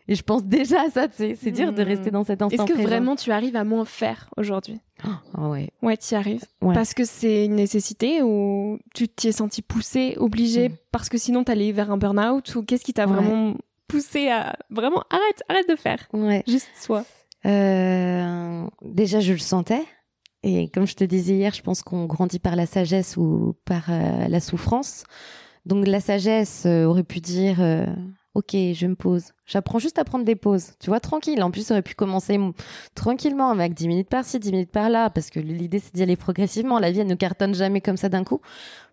[0.09, 1.39] Et je pense déjà à ça, tu sais.
[1.41, 4.29] C'est dur de rester dans cet instant Est-ce que vraiment tu arrives à moins faire
[4.37, 4.81] aujourd'hui?
[5.05, 5.71] Oh, Ouais.
[5.81, 6.45] Ouais, tu y arrives.
[6.61, 10.77] Parce que c'est une nécessité ou tu t'y es senti poussé, obligé, mm.
[10.91, 13.55] parce que sinon t'allais vers un burn-out ou qu'est-ce qui t'a vraiment
[13.89, 16.09] poussé à vraiment arrête, arrête de faire.
[16.13, 16.43] Ouais.
[16.47, 17.05] Juste soi.
[17.47, 19.83] Euh, déjà, je le sentais.
[20.43, 23.91] Et comme je te disais hier, je pense qu'on grandit par la sagesse ou par
[23.91, 25.05] euh, la souffrance.
[25.67, 27.59] Donc la sagesse euh, aurait pu dire
[28.35, 29.33] ok, je me pose.
[29.47, 30.73] J'apprends juste à prendre des pauses.
[30.81, 31.43] Tu vois, tranquille.
[31.43, 32.39] En plus, ça aurait pu commencer
[32.95, 36.79] tranquillement avec 10 minutes par-ci, 10 minutes par-là, parce que l'idée, c'est d'y aller progressivement.
[36.79, 38.41] La vie, elle ne cartonne jamais comme ça d'un coup.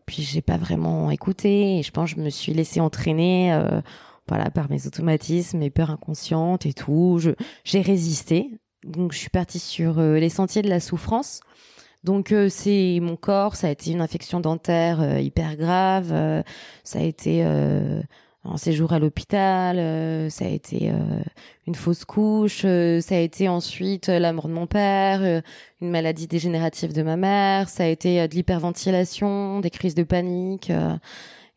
[0.05, 3.81] Puis, j'ai pas vraiment écouté je pense que je me suis laissée entraîner, euh,
[4.27, 7.19] voilà, par mes automatismes, mes peurs inconscientes et tout.
[7.63, 8.59] j'ai résisté.
[8.83, 11.41] Donc, je suis partie sur euh, les sentiers de la souffrance.
[12.05, 16.13] Donc euh, c'est mon corps, ça a été une infection dentaire hyper grave,
[16.85, 17.43] ça a été
[18.45, 21.21] un séjour à l'hôpital, euh, ça a été euh,
[21.67, 25.43] une fausse couche, euh, ça a été ensuite la mort de mon père,
[25.81, 30.71] une maladie dégénérative de ma mère, ça a été de l'hyperventilation, des crises de panique.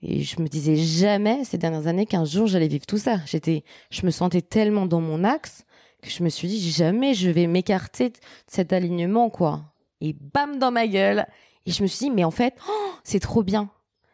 [0.03, 3.18] et je me disais jamais ces dernières années qu'un jour j'allais vivre tout ça.
[3.27, 5.64] J'étais, je me sentais tellement dans mon axe
[6.03, 8.18] que je me suis dit jamais je vais m'écarter de
[8.49, 9.62] cet alignement quoi.
[10.01, 11.27] Et bam dans ma gueule.
[11.64, 13.71] Et je me suis dit mais en fait oh, c'est trop bien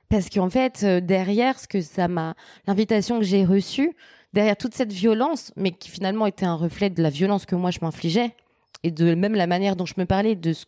[0.08, 2.34] parce qu'en fait, euh, derrière ce que ça m'a,
[2.66, 3.94] l'invitation que j'ai reçue,
[4.32, 7.70] derrière toute cette violence, mais qui finalement était un reflet de la violence que moi
[7.70, 8.34] je m'infligeais,
[8.82, 10.64] et de même la manière dont je me parlais, de ce,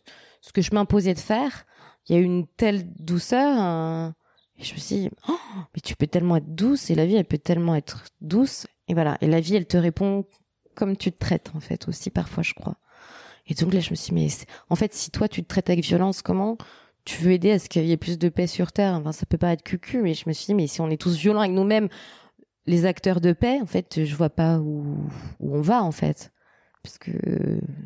[0.53, 1.65] que je m'imposais de faire,
[2.07, 4.13] il y a eu une telle douceur.
[4.57, 5.37] Et je me suis dit, oh,
[5.73, 8.67] mais tu peux tellement être douce, et la vie, elle peut tellement être douce.
[8.87, 9.17] Et voilà.
[9.21, 10.25] Et la vie, elle te répond
[10.75, 12.75] comme tu te traites, en fait, aussi, parfois, je crois.
[13.47, 14.27] Et donc là, je me suis dit, mais
[14.69, 16.57] en fait, si toi, tu te traites avec violence, comment
[17.05, 18.93] tu veux aider à ce qu'il y ait plus de paix sur Terre?
[18.93, 21.01] Enfin, ça peut pas être cucu, mais je me suis dit, mais si on est
[21.01, 21.89] tous violents avec nous-mêmes,
[22.67, 24.97] les acteurs de paix, en fait, je vois pas où,
[25.39, 26.31] où on va, en fait.
[26.83, 27.11] Parce que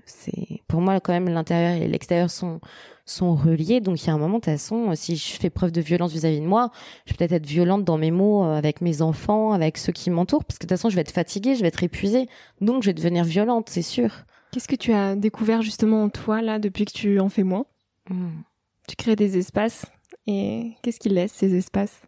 [0.05, 2.61] c'est, pour moi, quand même, l'intérieur et l'extérieur sont,
[3.05, 3.81] sont reliés.
[3.81, 6.13] Donc, il y a un moment, de toute façon, si je fais preuve de violence
[6.13, 6.71] vis-à-vis de moi,
[7.05, 10.09] je vais peut-être être violente dans mes mots euh, avec mes enfants, avec ceux qui
[10.09, 10.45] m'entourent.
[10.45, 12.27] Parce que de toute façon, je vais être fatiguée, je vais être épuisée.
[12.61, 14.11] Donc, je vais devenir violente, c'est sûr.
[14.51, 17.65] Qu'est-ce que tu as découvert justement en toi, là, depuis que tu en fais moins?
[18.09, 18.43] Hmm.
[18.87, 19.85] Tu crées des espaces
[20.27, 22.01] et qu'est-ce qui laisse ces espaces?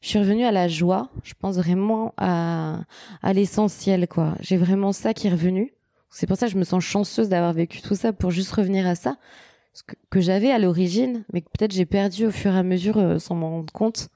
[0.00, 1.10] Je suis revenue à la joie.
[1.24, 2.84] Je pense vraiment à,
[3.32, 4.34] l'essentiel, quoi.
[4.40, 5.74] J'ai vraiment ça qui est revenu.
[6.10, 8.86] C'est pour ça que je me sens chanceuse d'avoir vécu tout ça pour juste revenir
[8.86, 9.16] à ça.
[9.74, 12.98] Ce que, j'avais à l'origine, mais que peut-être j'ai perdu au fur et à mesure
[12.98, 14.08] euh, sans m'en rendre compte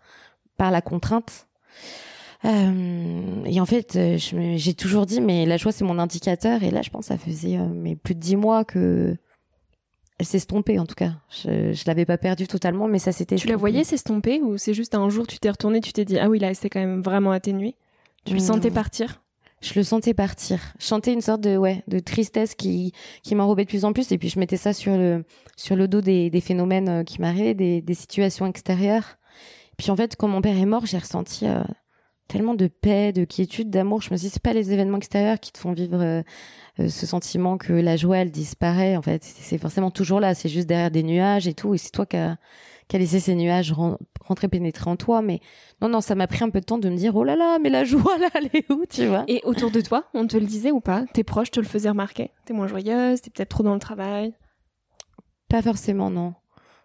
[0.56, 1.46] par la contrainte.
[2.44, 6.62] Euh, et en fait, euh, j'ai toujours dit, mais la joie c'est mon indicateur.
[6.62, 9.16] Et là, je pense, ça faisait mais plus de dix mois que
[10.22, 11.14] elle s'estompait en tout cas.
[11.30, 13.34] Je, je l'avais pas perdue totalement, mais ça s'était.
[13.34, 16.16] Tu la voyais s'estomper ou c'est juste un jour tu t'es retourné, tu t'es dit
[16.18, 17.74] ah oui là c'est quand même vraiment atténué.
[18.24, 18.44] Tu le hmm.
[18.44, 19.20] sentais partir?
[19.60, 20.60] Je le sentais partir.
[20.78, 22.92] Sentais une sorte de ouais de tristesse qui
[23.24, 25.24] qui m'enrobait de plus en plus et puis je mettais ça sur le
[25.56, 29.18] sur le dos des, des phénomènes euh, qui m'arrivaient, des, des situations extérieures.
[29.76, 31.64] Puis en fait quand mon père est mort, j'ai ressenti euh,
[32.28, 34.00] tellement de paix, de quiétude, d'amour.
[34.02, 36.22] Je me dis, c'est pas les événements extérieurs qui te font vivre euh,
[36.80, 38.96] euh, ce sentiment que la joie, elle disparaît.
[38.96, 40.34] En fait, c'est forcément toujours là.
[40.34, 41.74] C'est juste derrière des nuages et tout.
[41.74, 42.38] Et c'est toi qui as,
[42.92, 43.72] laissé ces nuages
[44.20, 45.22] rentrer, pénétrer en toi.
[45.22, 45.40] Mais
[45.80, 47.58] non, non, ça m'a pris un peu de temps de me dire, oh là là,
[47.58, 49.24] mais la joie, là, elle est où, tu vois?
[49.28, 51.04] Et autour de toi, on te le disait ou pas?
[51.12, 52.30] Tes proches te le faisaient remarquer?
[52.44, 54.34] T'es moins joyeuse, t'es peut-être trop dans le travail?
[55.48, 56.34] Pas forcément, non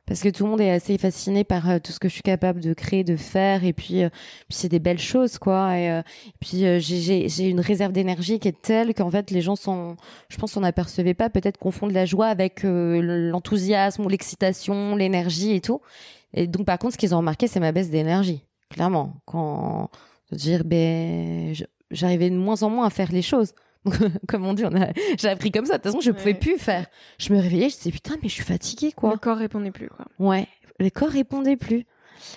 [0.08, 2.24] parce que tout le monde est assez fasciné par euh, tout ce que je suis
[2.24, 4.10] capable de créer, de faire, et puis, euh,
[4.50, 5.78] c'est des belles choses, quoi.
[5.78, 6.02] Et, euh,
[6.40, 9.98] puis j'ai une réserve d'énergie qui est telle qu'en fait les gens sont,
[10.30, 15.62] je pense, qu'on n'apercevait pas peut-être confondre la joie avec l'enthousiasme ou l'excitation, l'énergie et
[15.62, 15.82] tout.
[16.34, 19.16] Et donc par contre, ce qu'ils ont remarqué, c'est ma baisse d'énergie, clairement.
[19.26, 19.90] Quand
[20.32, 21.54] dire, ben,
[21.92, 23.54] j'arrivais de moins en moins à faire les choses.
[24.28, 24.90] comme on dit, on a...
[25.20, 25.78] j'ai appris comme ça.
[25.78, 26.86] De toute façon, je pouvais plus faire.
[27.18, 29.12] Je me réveillais, je disais putain, mais je suis fatiguée, quoi.
[29.12, 30.06] Le corps répondait plus, quoi.
[30.20, 30.48] Ouais,
[30.80, 31.86] le corps répondait plus.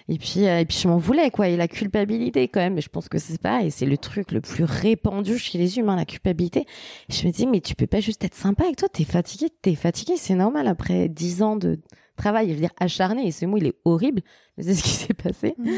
[0.08, 1.48] Et puis, euh, et puis je m'en voulais, quoi.
[1.48, 2.74] Et la culpabilité, quand même.
[2.74, 5.78] Mais je pense que c'est pas, et c'est le truc le plus répandu chez les
[5.78, 6.66] humains, la culpabilité.
[7.08, 8.88] je me dis, mais tu peux pas juste être sympa avec toi.
[8.88, 10.14] T'es fatigué, t'es fatigué.
[10.16, 11.80] C'est normal après dix ans de
[12.16, 13.26] travail, je veux dire acharné.
[13.26, 14.22] Et ce mot, il est horrible.
[14.58, 15.54] C'est ce qui s'est passé.
[15.56, 15.70] Mmh.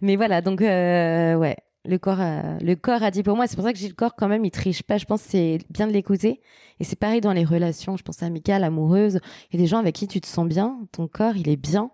[0.00, 3.56] Mais voilà, donc, euh, ouais le corps a, le corps a dit pour moi c'est
[3.56, 4.98] pour ça que j'ai le corps quand même il triche pas.
[4.98, 6.40] Je pense c'est bien de l'écouter.
[6.78, 9.20] Et c'est pareil dans les relations je pense amicales amoureuses.
[9.50, 11.56] Il y a des gens avec qui tu te sens bien ton corps il est
[11.56, 11.90] bien.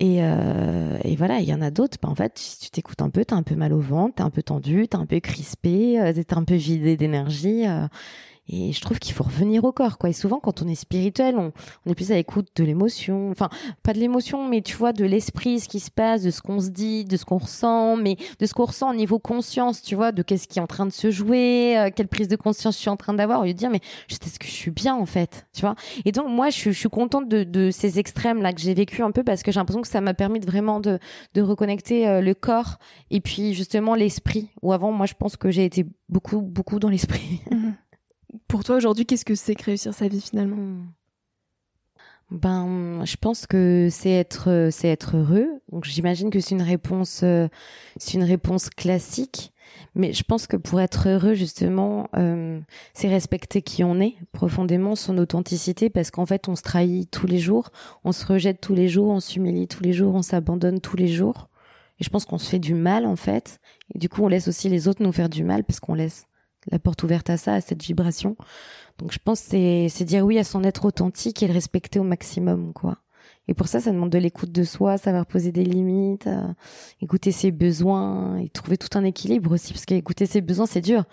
[0.00, 1.98] Et, euh, et voilà il y en a d'autres.
[2.02, 4.22] Bah, en fait si tu t'écoutes un peu t'as un peu mal au ventre t'es
[4.22, 7.86] un peu tendu t'es un peu crispé euh, t'es un peu vidé d'énergie euh,
[8.48, 10.08] et je trouve qu'il faut revenir au corps, quoi.
[10.08, 11.52] Et souvent, quand on est spirituel, on,
[11.90, 13.30] est plus à l'écoute de l'émotion.
[13.30, 13.50] Enfin,
[13.82, 16.60] pas de l'émotion, mais tu vois, de l'esprit, ce qui se passe, de ce qu'on
[16.60, 19.94] se dit, de ce qu'on ressent, mais de ce qu'on ressent au niveau conscience, tu
[19.94, 22.76] vois, de qu'est-ce qui est en train de se jouer, euh, quelle prise de conscience
[22.76, 24.94] je suis en train d'avoir, au lieu de dire, mais est-ce que je suis bien,
[24.94, 25.74] en fait, tu vois?
[26.06, 29.10] Et donc, moi, je, je suis contente de, de ces extrêmes-là que j'ai vécu un
[29.10, 30.98] peu parce que j'ai l'impression que ça m'a permis de vraiment de,
[31.34, 32.78] de reconnecter euh, le corps
[33.10, 34.48] et puis, justement, l'esprit.
[34.62, 37.40] Ou avant, moi, je pense que j'ai été beaucoup, beaucoup dans l'esprit.
[37.50, 37.74] Mhm.
[38.46, 40.84] Pour toi aujourd'hui, qu'est-ce que c'est que réussir sa vie finalement?
[42.30, 45.48] Ben, je pense que c'est être, c'est être heureux.
[45.72, 47.48] Donc, j'imagine que c'est une réponse, euh,
[47.96, 49.52] c'est une réponse classique.
[49.94, 52.60] Mais je pense que pour être heureux, justement, euh,
[52.92, 57.26] c'est respecter qui on est profondément, son authenticité, parce qu'en fait, on se trahit tous
[57.26, 57.70] les jours,
[58.04, 61.08] on se rejette tous les jours, on s'humilie tous les jours, on s'abandonne tous les
[61.08, 61.48] jours.
[61.98, 63.58] Et je pense qu'on se fait du mal, en fait.
[63.94, 66.26] Et du coup, on laisse aussi les autres nous faire du mal, parce qu'on laisse
[66.70, 68.36] la porte ouverte à ça, à cette vibration.
[68.98, 72.04] Donc je pense c'est c'est dire oui à son être authentique et le respecter au
[72.04, 72.98] maximum quoi.
[73.48, 76.52] Et pour ça, ça demande de l'écoute de soi, savoir poser des limites, euh,
[77.00, 81.04] écouter ses besoins et trouver tout un équilibre aussi, parce qu'écouter ses besoins, c'est dur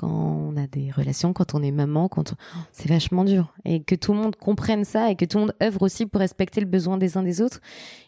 [0.00, 2.34] quand on a des relations, quand on est maman, quand
[2.72, 3.52] c'est vachement dur.
[3.66, 6.20] Et que tout le monde comprenne ça et que tout le monde œuvre aussi pour
[6.20, 7.60] respecter le besoin des uns des autres.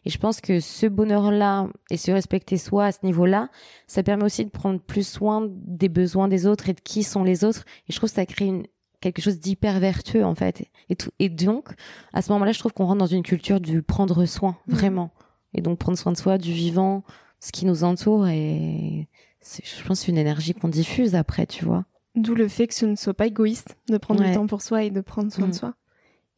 [0.06, 3.50] Et je pense que ce bonheur-là et se respecter soi à ce niveau-là,
[3.86, 7.24] ça permet aussi de prendre plus soin des besoins des autres et de qui sont
[7.24, 7.64] les autres.
[7.88, 8.66] Et je trouve que ça crée une,
[9.00, 10.64] quelque chose d'hyper vertueux en fait.
[10.88, 11.74] Et, tout, et donc,
[12.14, 14.74] à ce moment-là, je trouve qu'on rentre dans une culture du prendre soin, mmh.
[14.74, 15.10] vraiment.
[15.52, 17.04] Et donc prendre soin de soi, du vivant,
[17.38, 19.08] ce qui nous entoure et
[19.42, 21.84] je pense, une énergie qu'on diffuse après, tu vois.
[22.14, 24.84] D'où le fait que ce ne soit pas égoïste de prendre du temps pour soi
[24.84, 25.54] et de prendre soin de mm.
[25.54, 25.74] soi.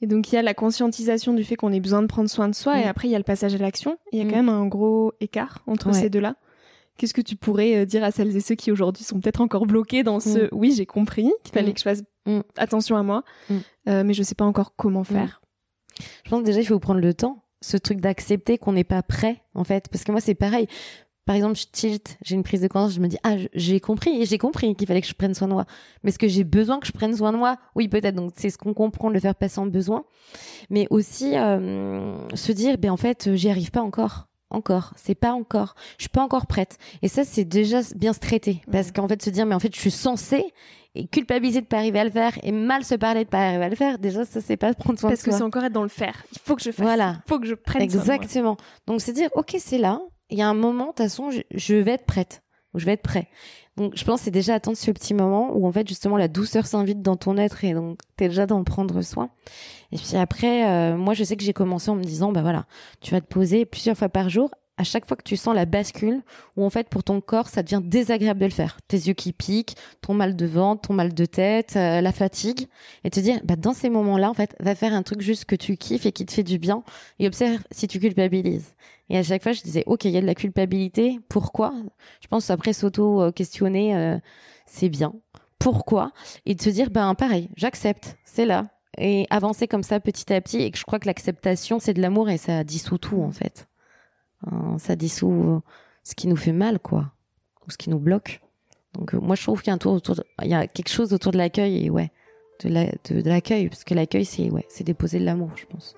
[0.00, 2.48] Et donc il y a la conscientisation du fait qu'on ait besoin de prendre soin
[2.48, 2.88] de soi et mm.
[2.88, 3.98] après il y a le passage à l'action.
[4.12, 4.46] Il y a quand mm.
[4.46, 6.36] même un gros écart entre ces deux-là.
[6.96, 9.66] Qu'est-ce que tu pourrais euh, dire à celles et ceux qui aujourd'hui sont peut-être encore
[9.66, 12.04] bloqués dans ce oui j'ai compris qu'il fallait que je fasse
[12.56, 13.24] attention à moi,
[13.88, 15.42] euh, mais je sais pas encore comment faire.
[16.24, 19.42] Je pense déjà il faut prendre le temps ce truc d'accepter qu'on n'est pas prêt
[19.54, 20.68] en fait parce que moi c'est pareil
[21.26, 24.26] par exemple, je tilt, j'ai une prise de conscience, je me dis ah j'ai compris,
[24.26, 25.64] j'ai compris qu'il fallait que je prenne soin de moi.
[26.02, 27.56] Mais est-ce que j'ai besoin que je prenne soin de moi?
[27.74, 28.14] Oui, peut-être.
[28.14, 30.04] Donc c'est ce qu'on comprend, le faire passer en besoin,
[30.68, 35.32] mais aussi euh, se dire ben en fait j'y arrive pas encore, encore, c'est pas
[35.32, 36.76] encore, je suis pas encore prête.
[37.00, 39.74] Et ça c'est déjà bien se traiter parce qu'en fait se dire mais en fait
[39.74, 40.52] je suis censée
[40.94, 43.64] et culpabiliser de pas arriver à le faire et mal se parler de pas arriver
[43.64, 45.30] à le faire déjà ça c'est pas prendre soin parce de soi.
[45.30, 46.22] parce que c'est encore être dans le faire.
[46.32, 46.84] Il faut que je fasse.
[46.84, 47.16] Voilà.
[47.24, 48.56] Il faut que je prenne exactement soin de moi.
[48.86, 51.74] donc c'est dire ok c'est là il y a un moment, de toute façon, je,
[51.74, 52.42] vais être prête.
[52.74, 53.28] Je vais être prêt.
[53.76, 56.66] Donc, je pense c'est déjà attendre ce petit moment où, en fait, justement, la douceur
[56.66, 59.30] s'invite dans ton être et donc, t'es déjà d'en prendre soin.
[59.92, 62.66] Et puis après, euh, moi, je sais que j'ai commencé en me disant, bah voilà,
[63.00, 65.66] tu vas te poser plusieurs fois par jour à chaque fois que tu sens la
[65.66, 66.22] bascule,
[66.56, 69.32] où en fait pour ton corps ça devient désagréable de le faire, tes yeux qui
[69.32, 72.66] piquent, ton mal de ventre, ton mal de tête, euh, la fatigue,
[73.04, 75.54] et te dire bah dans ces moments-là en fait va faire un truc juste que
[75.56, 76.82] tu kiffes et qui te fait du bien.
[77.18, 78.74] Et observe si tu culpabilises.
[79.10, 81.72] Et à chaque fois je disais ok il y a de la culpabilité, pourquoi?
[82.20, 84.18] Je pense après s'auto questionner euh,
[84.66, 85.14] c'est bien,
[85.58, 86.10] pourquoi?
[86.46, 88.66] Et de se dire ben pareil j'accepte, c'est là.
[88.98, 90.62] Et avancer comme ça petit à petit.
[90.62, 93.68] Et que je crois que l'acceptation c'est de l'amour et ça dissout tout en fait.
[94.50, 95.62] Hein, ça dissout
[96.02, 97.12] ce qui nous fait mal, quoi.
[97.66, 98.40] ou ce qui nous bloque.
[98.94, 101.12] Donc moi je trouve qu'il y a un tour autour, il y a quelque chose
[101.12, 102.12] autour de l'accueil et ouais,
[102.62, 105.96] de l'accueil parce que l'accueil c'est ouais, c'est déposer de l'amour, je pense.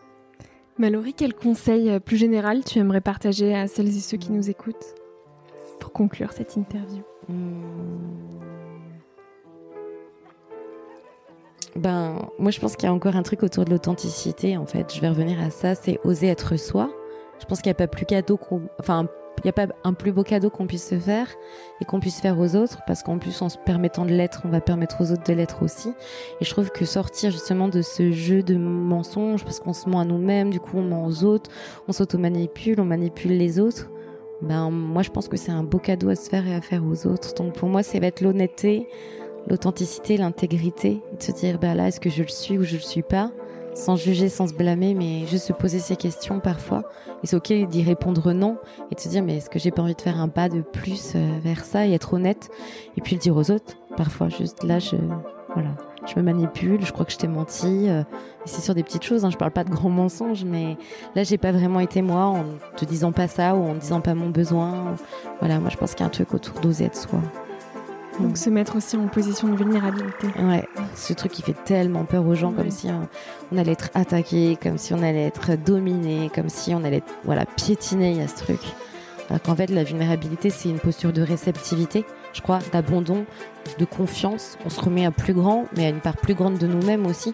[0.78, 4.94] Mallory, quel conseil plus général tu aimerais partager à celles et ceux qui nous écoutent
[5.80, 7.02] pour conclure cette interview?
[7.28, 7.62] Hmm.
[11.76, 14.56] Ben, moi, je pense qu'il y a encore un truc autour de l'authenticité.
[14.56, 15.74] En fait, je vais revenir à ça.
[15.74, 16.90] C'est oser être soi.
[17.40, 18.62] Je pense qu'il n'y a pas plus cadeau qu'on,
[19.44, 21.28] il n'y a pas un plus beau cadeau qu'on puisse se faire
[21.80, 24.48] et qu'on puisse faire aux autres, parce qu'en plus, en se permettant de l'être, on
[24.48, 25.90] va permettre aux autres de l'être aussi.
[26.40, 30.00] Et je trouve que sortir justement de ce jeu de mensonges, parce qu'on se ment
[30.00, 31.50] à nous-mêmes, du coup, on ment aux autres,
[31.86, 33.90] on s'auto-manipule, on manipule les autres.
[34.42, 36.84] Ben, moi, je pense que c'est un beau cadeau à se faire et à faire
[36.84, 37.34] aux autres.
[37.34, 38.88] Donc, pour moi, c'est être l'honnêteté,
[39.48, 42.82] l'authenticité, l'intégrité, de se dire bah là est-ce que je le suis ou je le
[42.82, 43.30] suis pas,
[43.76, 46.82] sans juger, sans se blâmer, mais juste se poser ces questions parfois.
[47.22, 48.58] Et c'est ok d'y répondre non
[48.90, 50.60] et de se dire mais est-ce que j'ai pas envie de faire un pas de
[50.60, 52.50] plus euh, vers ça et être honnête?
[52.96, 53.74] Et puis le dire aux autres.
[53.96, 54.96] Parfois juste là je
[55.54, 55.70] voilà
[56.06, 57.88] je me manipule, je crois que je t'ai menti.
[57.88, 58.02] Euh,
[58.44, 60.76] c'est sur des petites choses, hein, je parle pas de grands mensonges, mais
[61.14, 62.44] là j'ai pas vraiment été moi en
[62.76, 64.94] te disant pas ça ou en disant pas mon besoin.
[65.40, 67.20] Voilà, moi je pense qu'il y a un truc autour d'oser être soi.
[68.20, 70.28] Donc se mettre aussi en position de vulnérabilité.
[70.38, 72.88] Ouais, ce truc qui fait tellement peur aux gens, comme si
[73.52, 77.44] on, allait être attaqué, comme si on allait être dominé, comme si on allait voilà
[77.44, 78.12] piétiner.
[78.12, 78.60] Il y a ce truc.
[79.28, 83.26] Alors qu'en fait, la vulnérabilité, c'est une posture de réceptivité, je crois, d'abandon,
[83.78, 84.56] de confiance.
[84.64, 87.32] On se remet à plus grand, mais à une part plus grande de nous-mêmes aussi.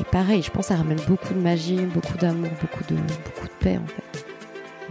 [0.00, 3.52] Et pareil, je pense, ça ramène beaucoup de magie, beaucoup d'amour, beaucoup de, beaucoup de
[3.60, 4.26] paix en fait.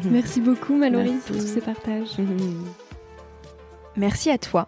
[0.09, 2.17] Merci beaucoup, Mallory, pour tous ces partages.
[3.95, 4.67] Merci à toi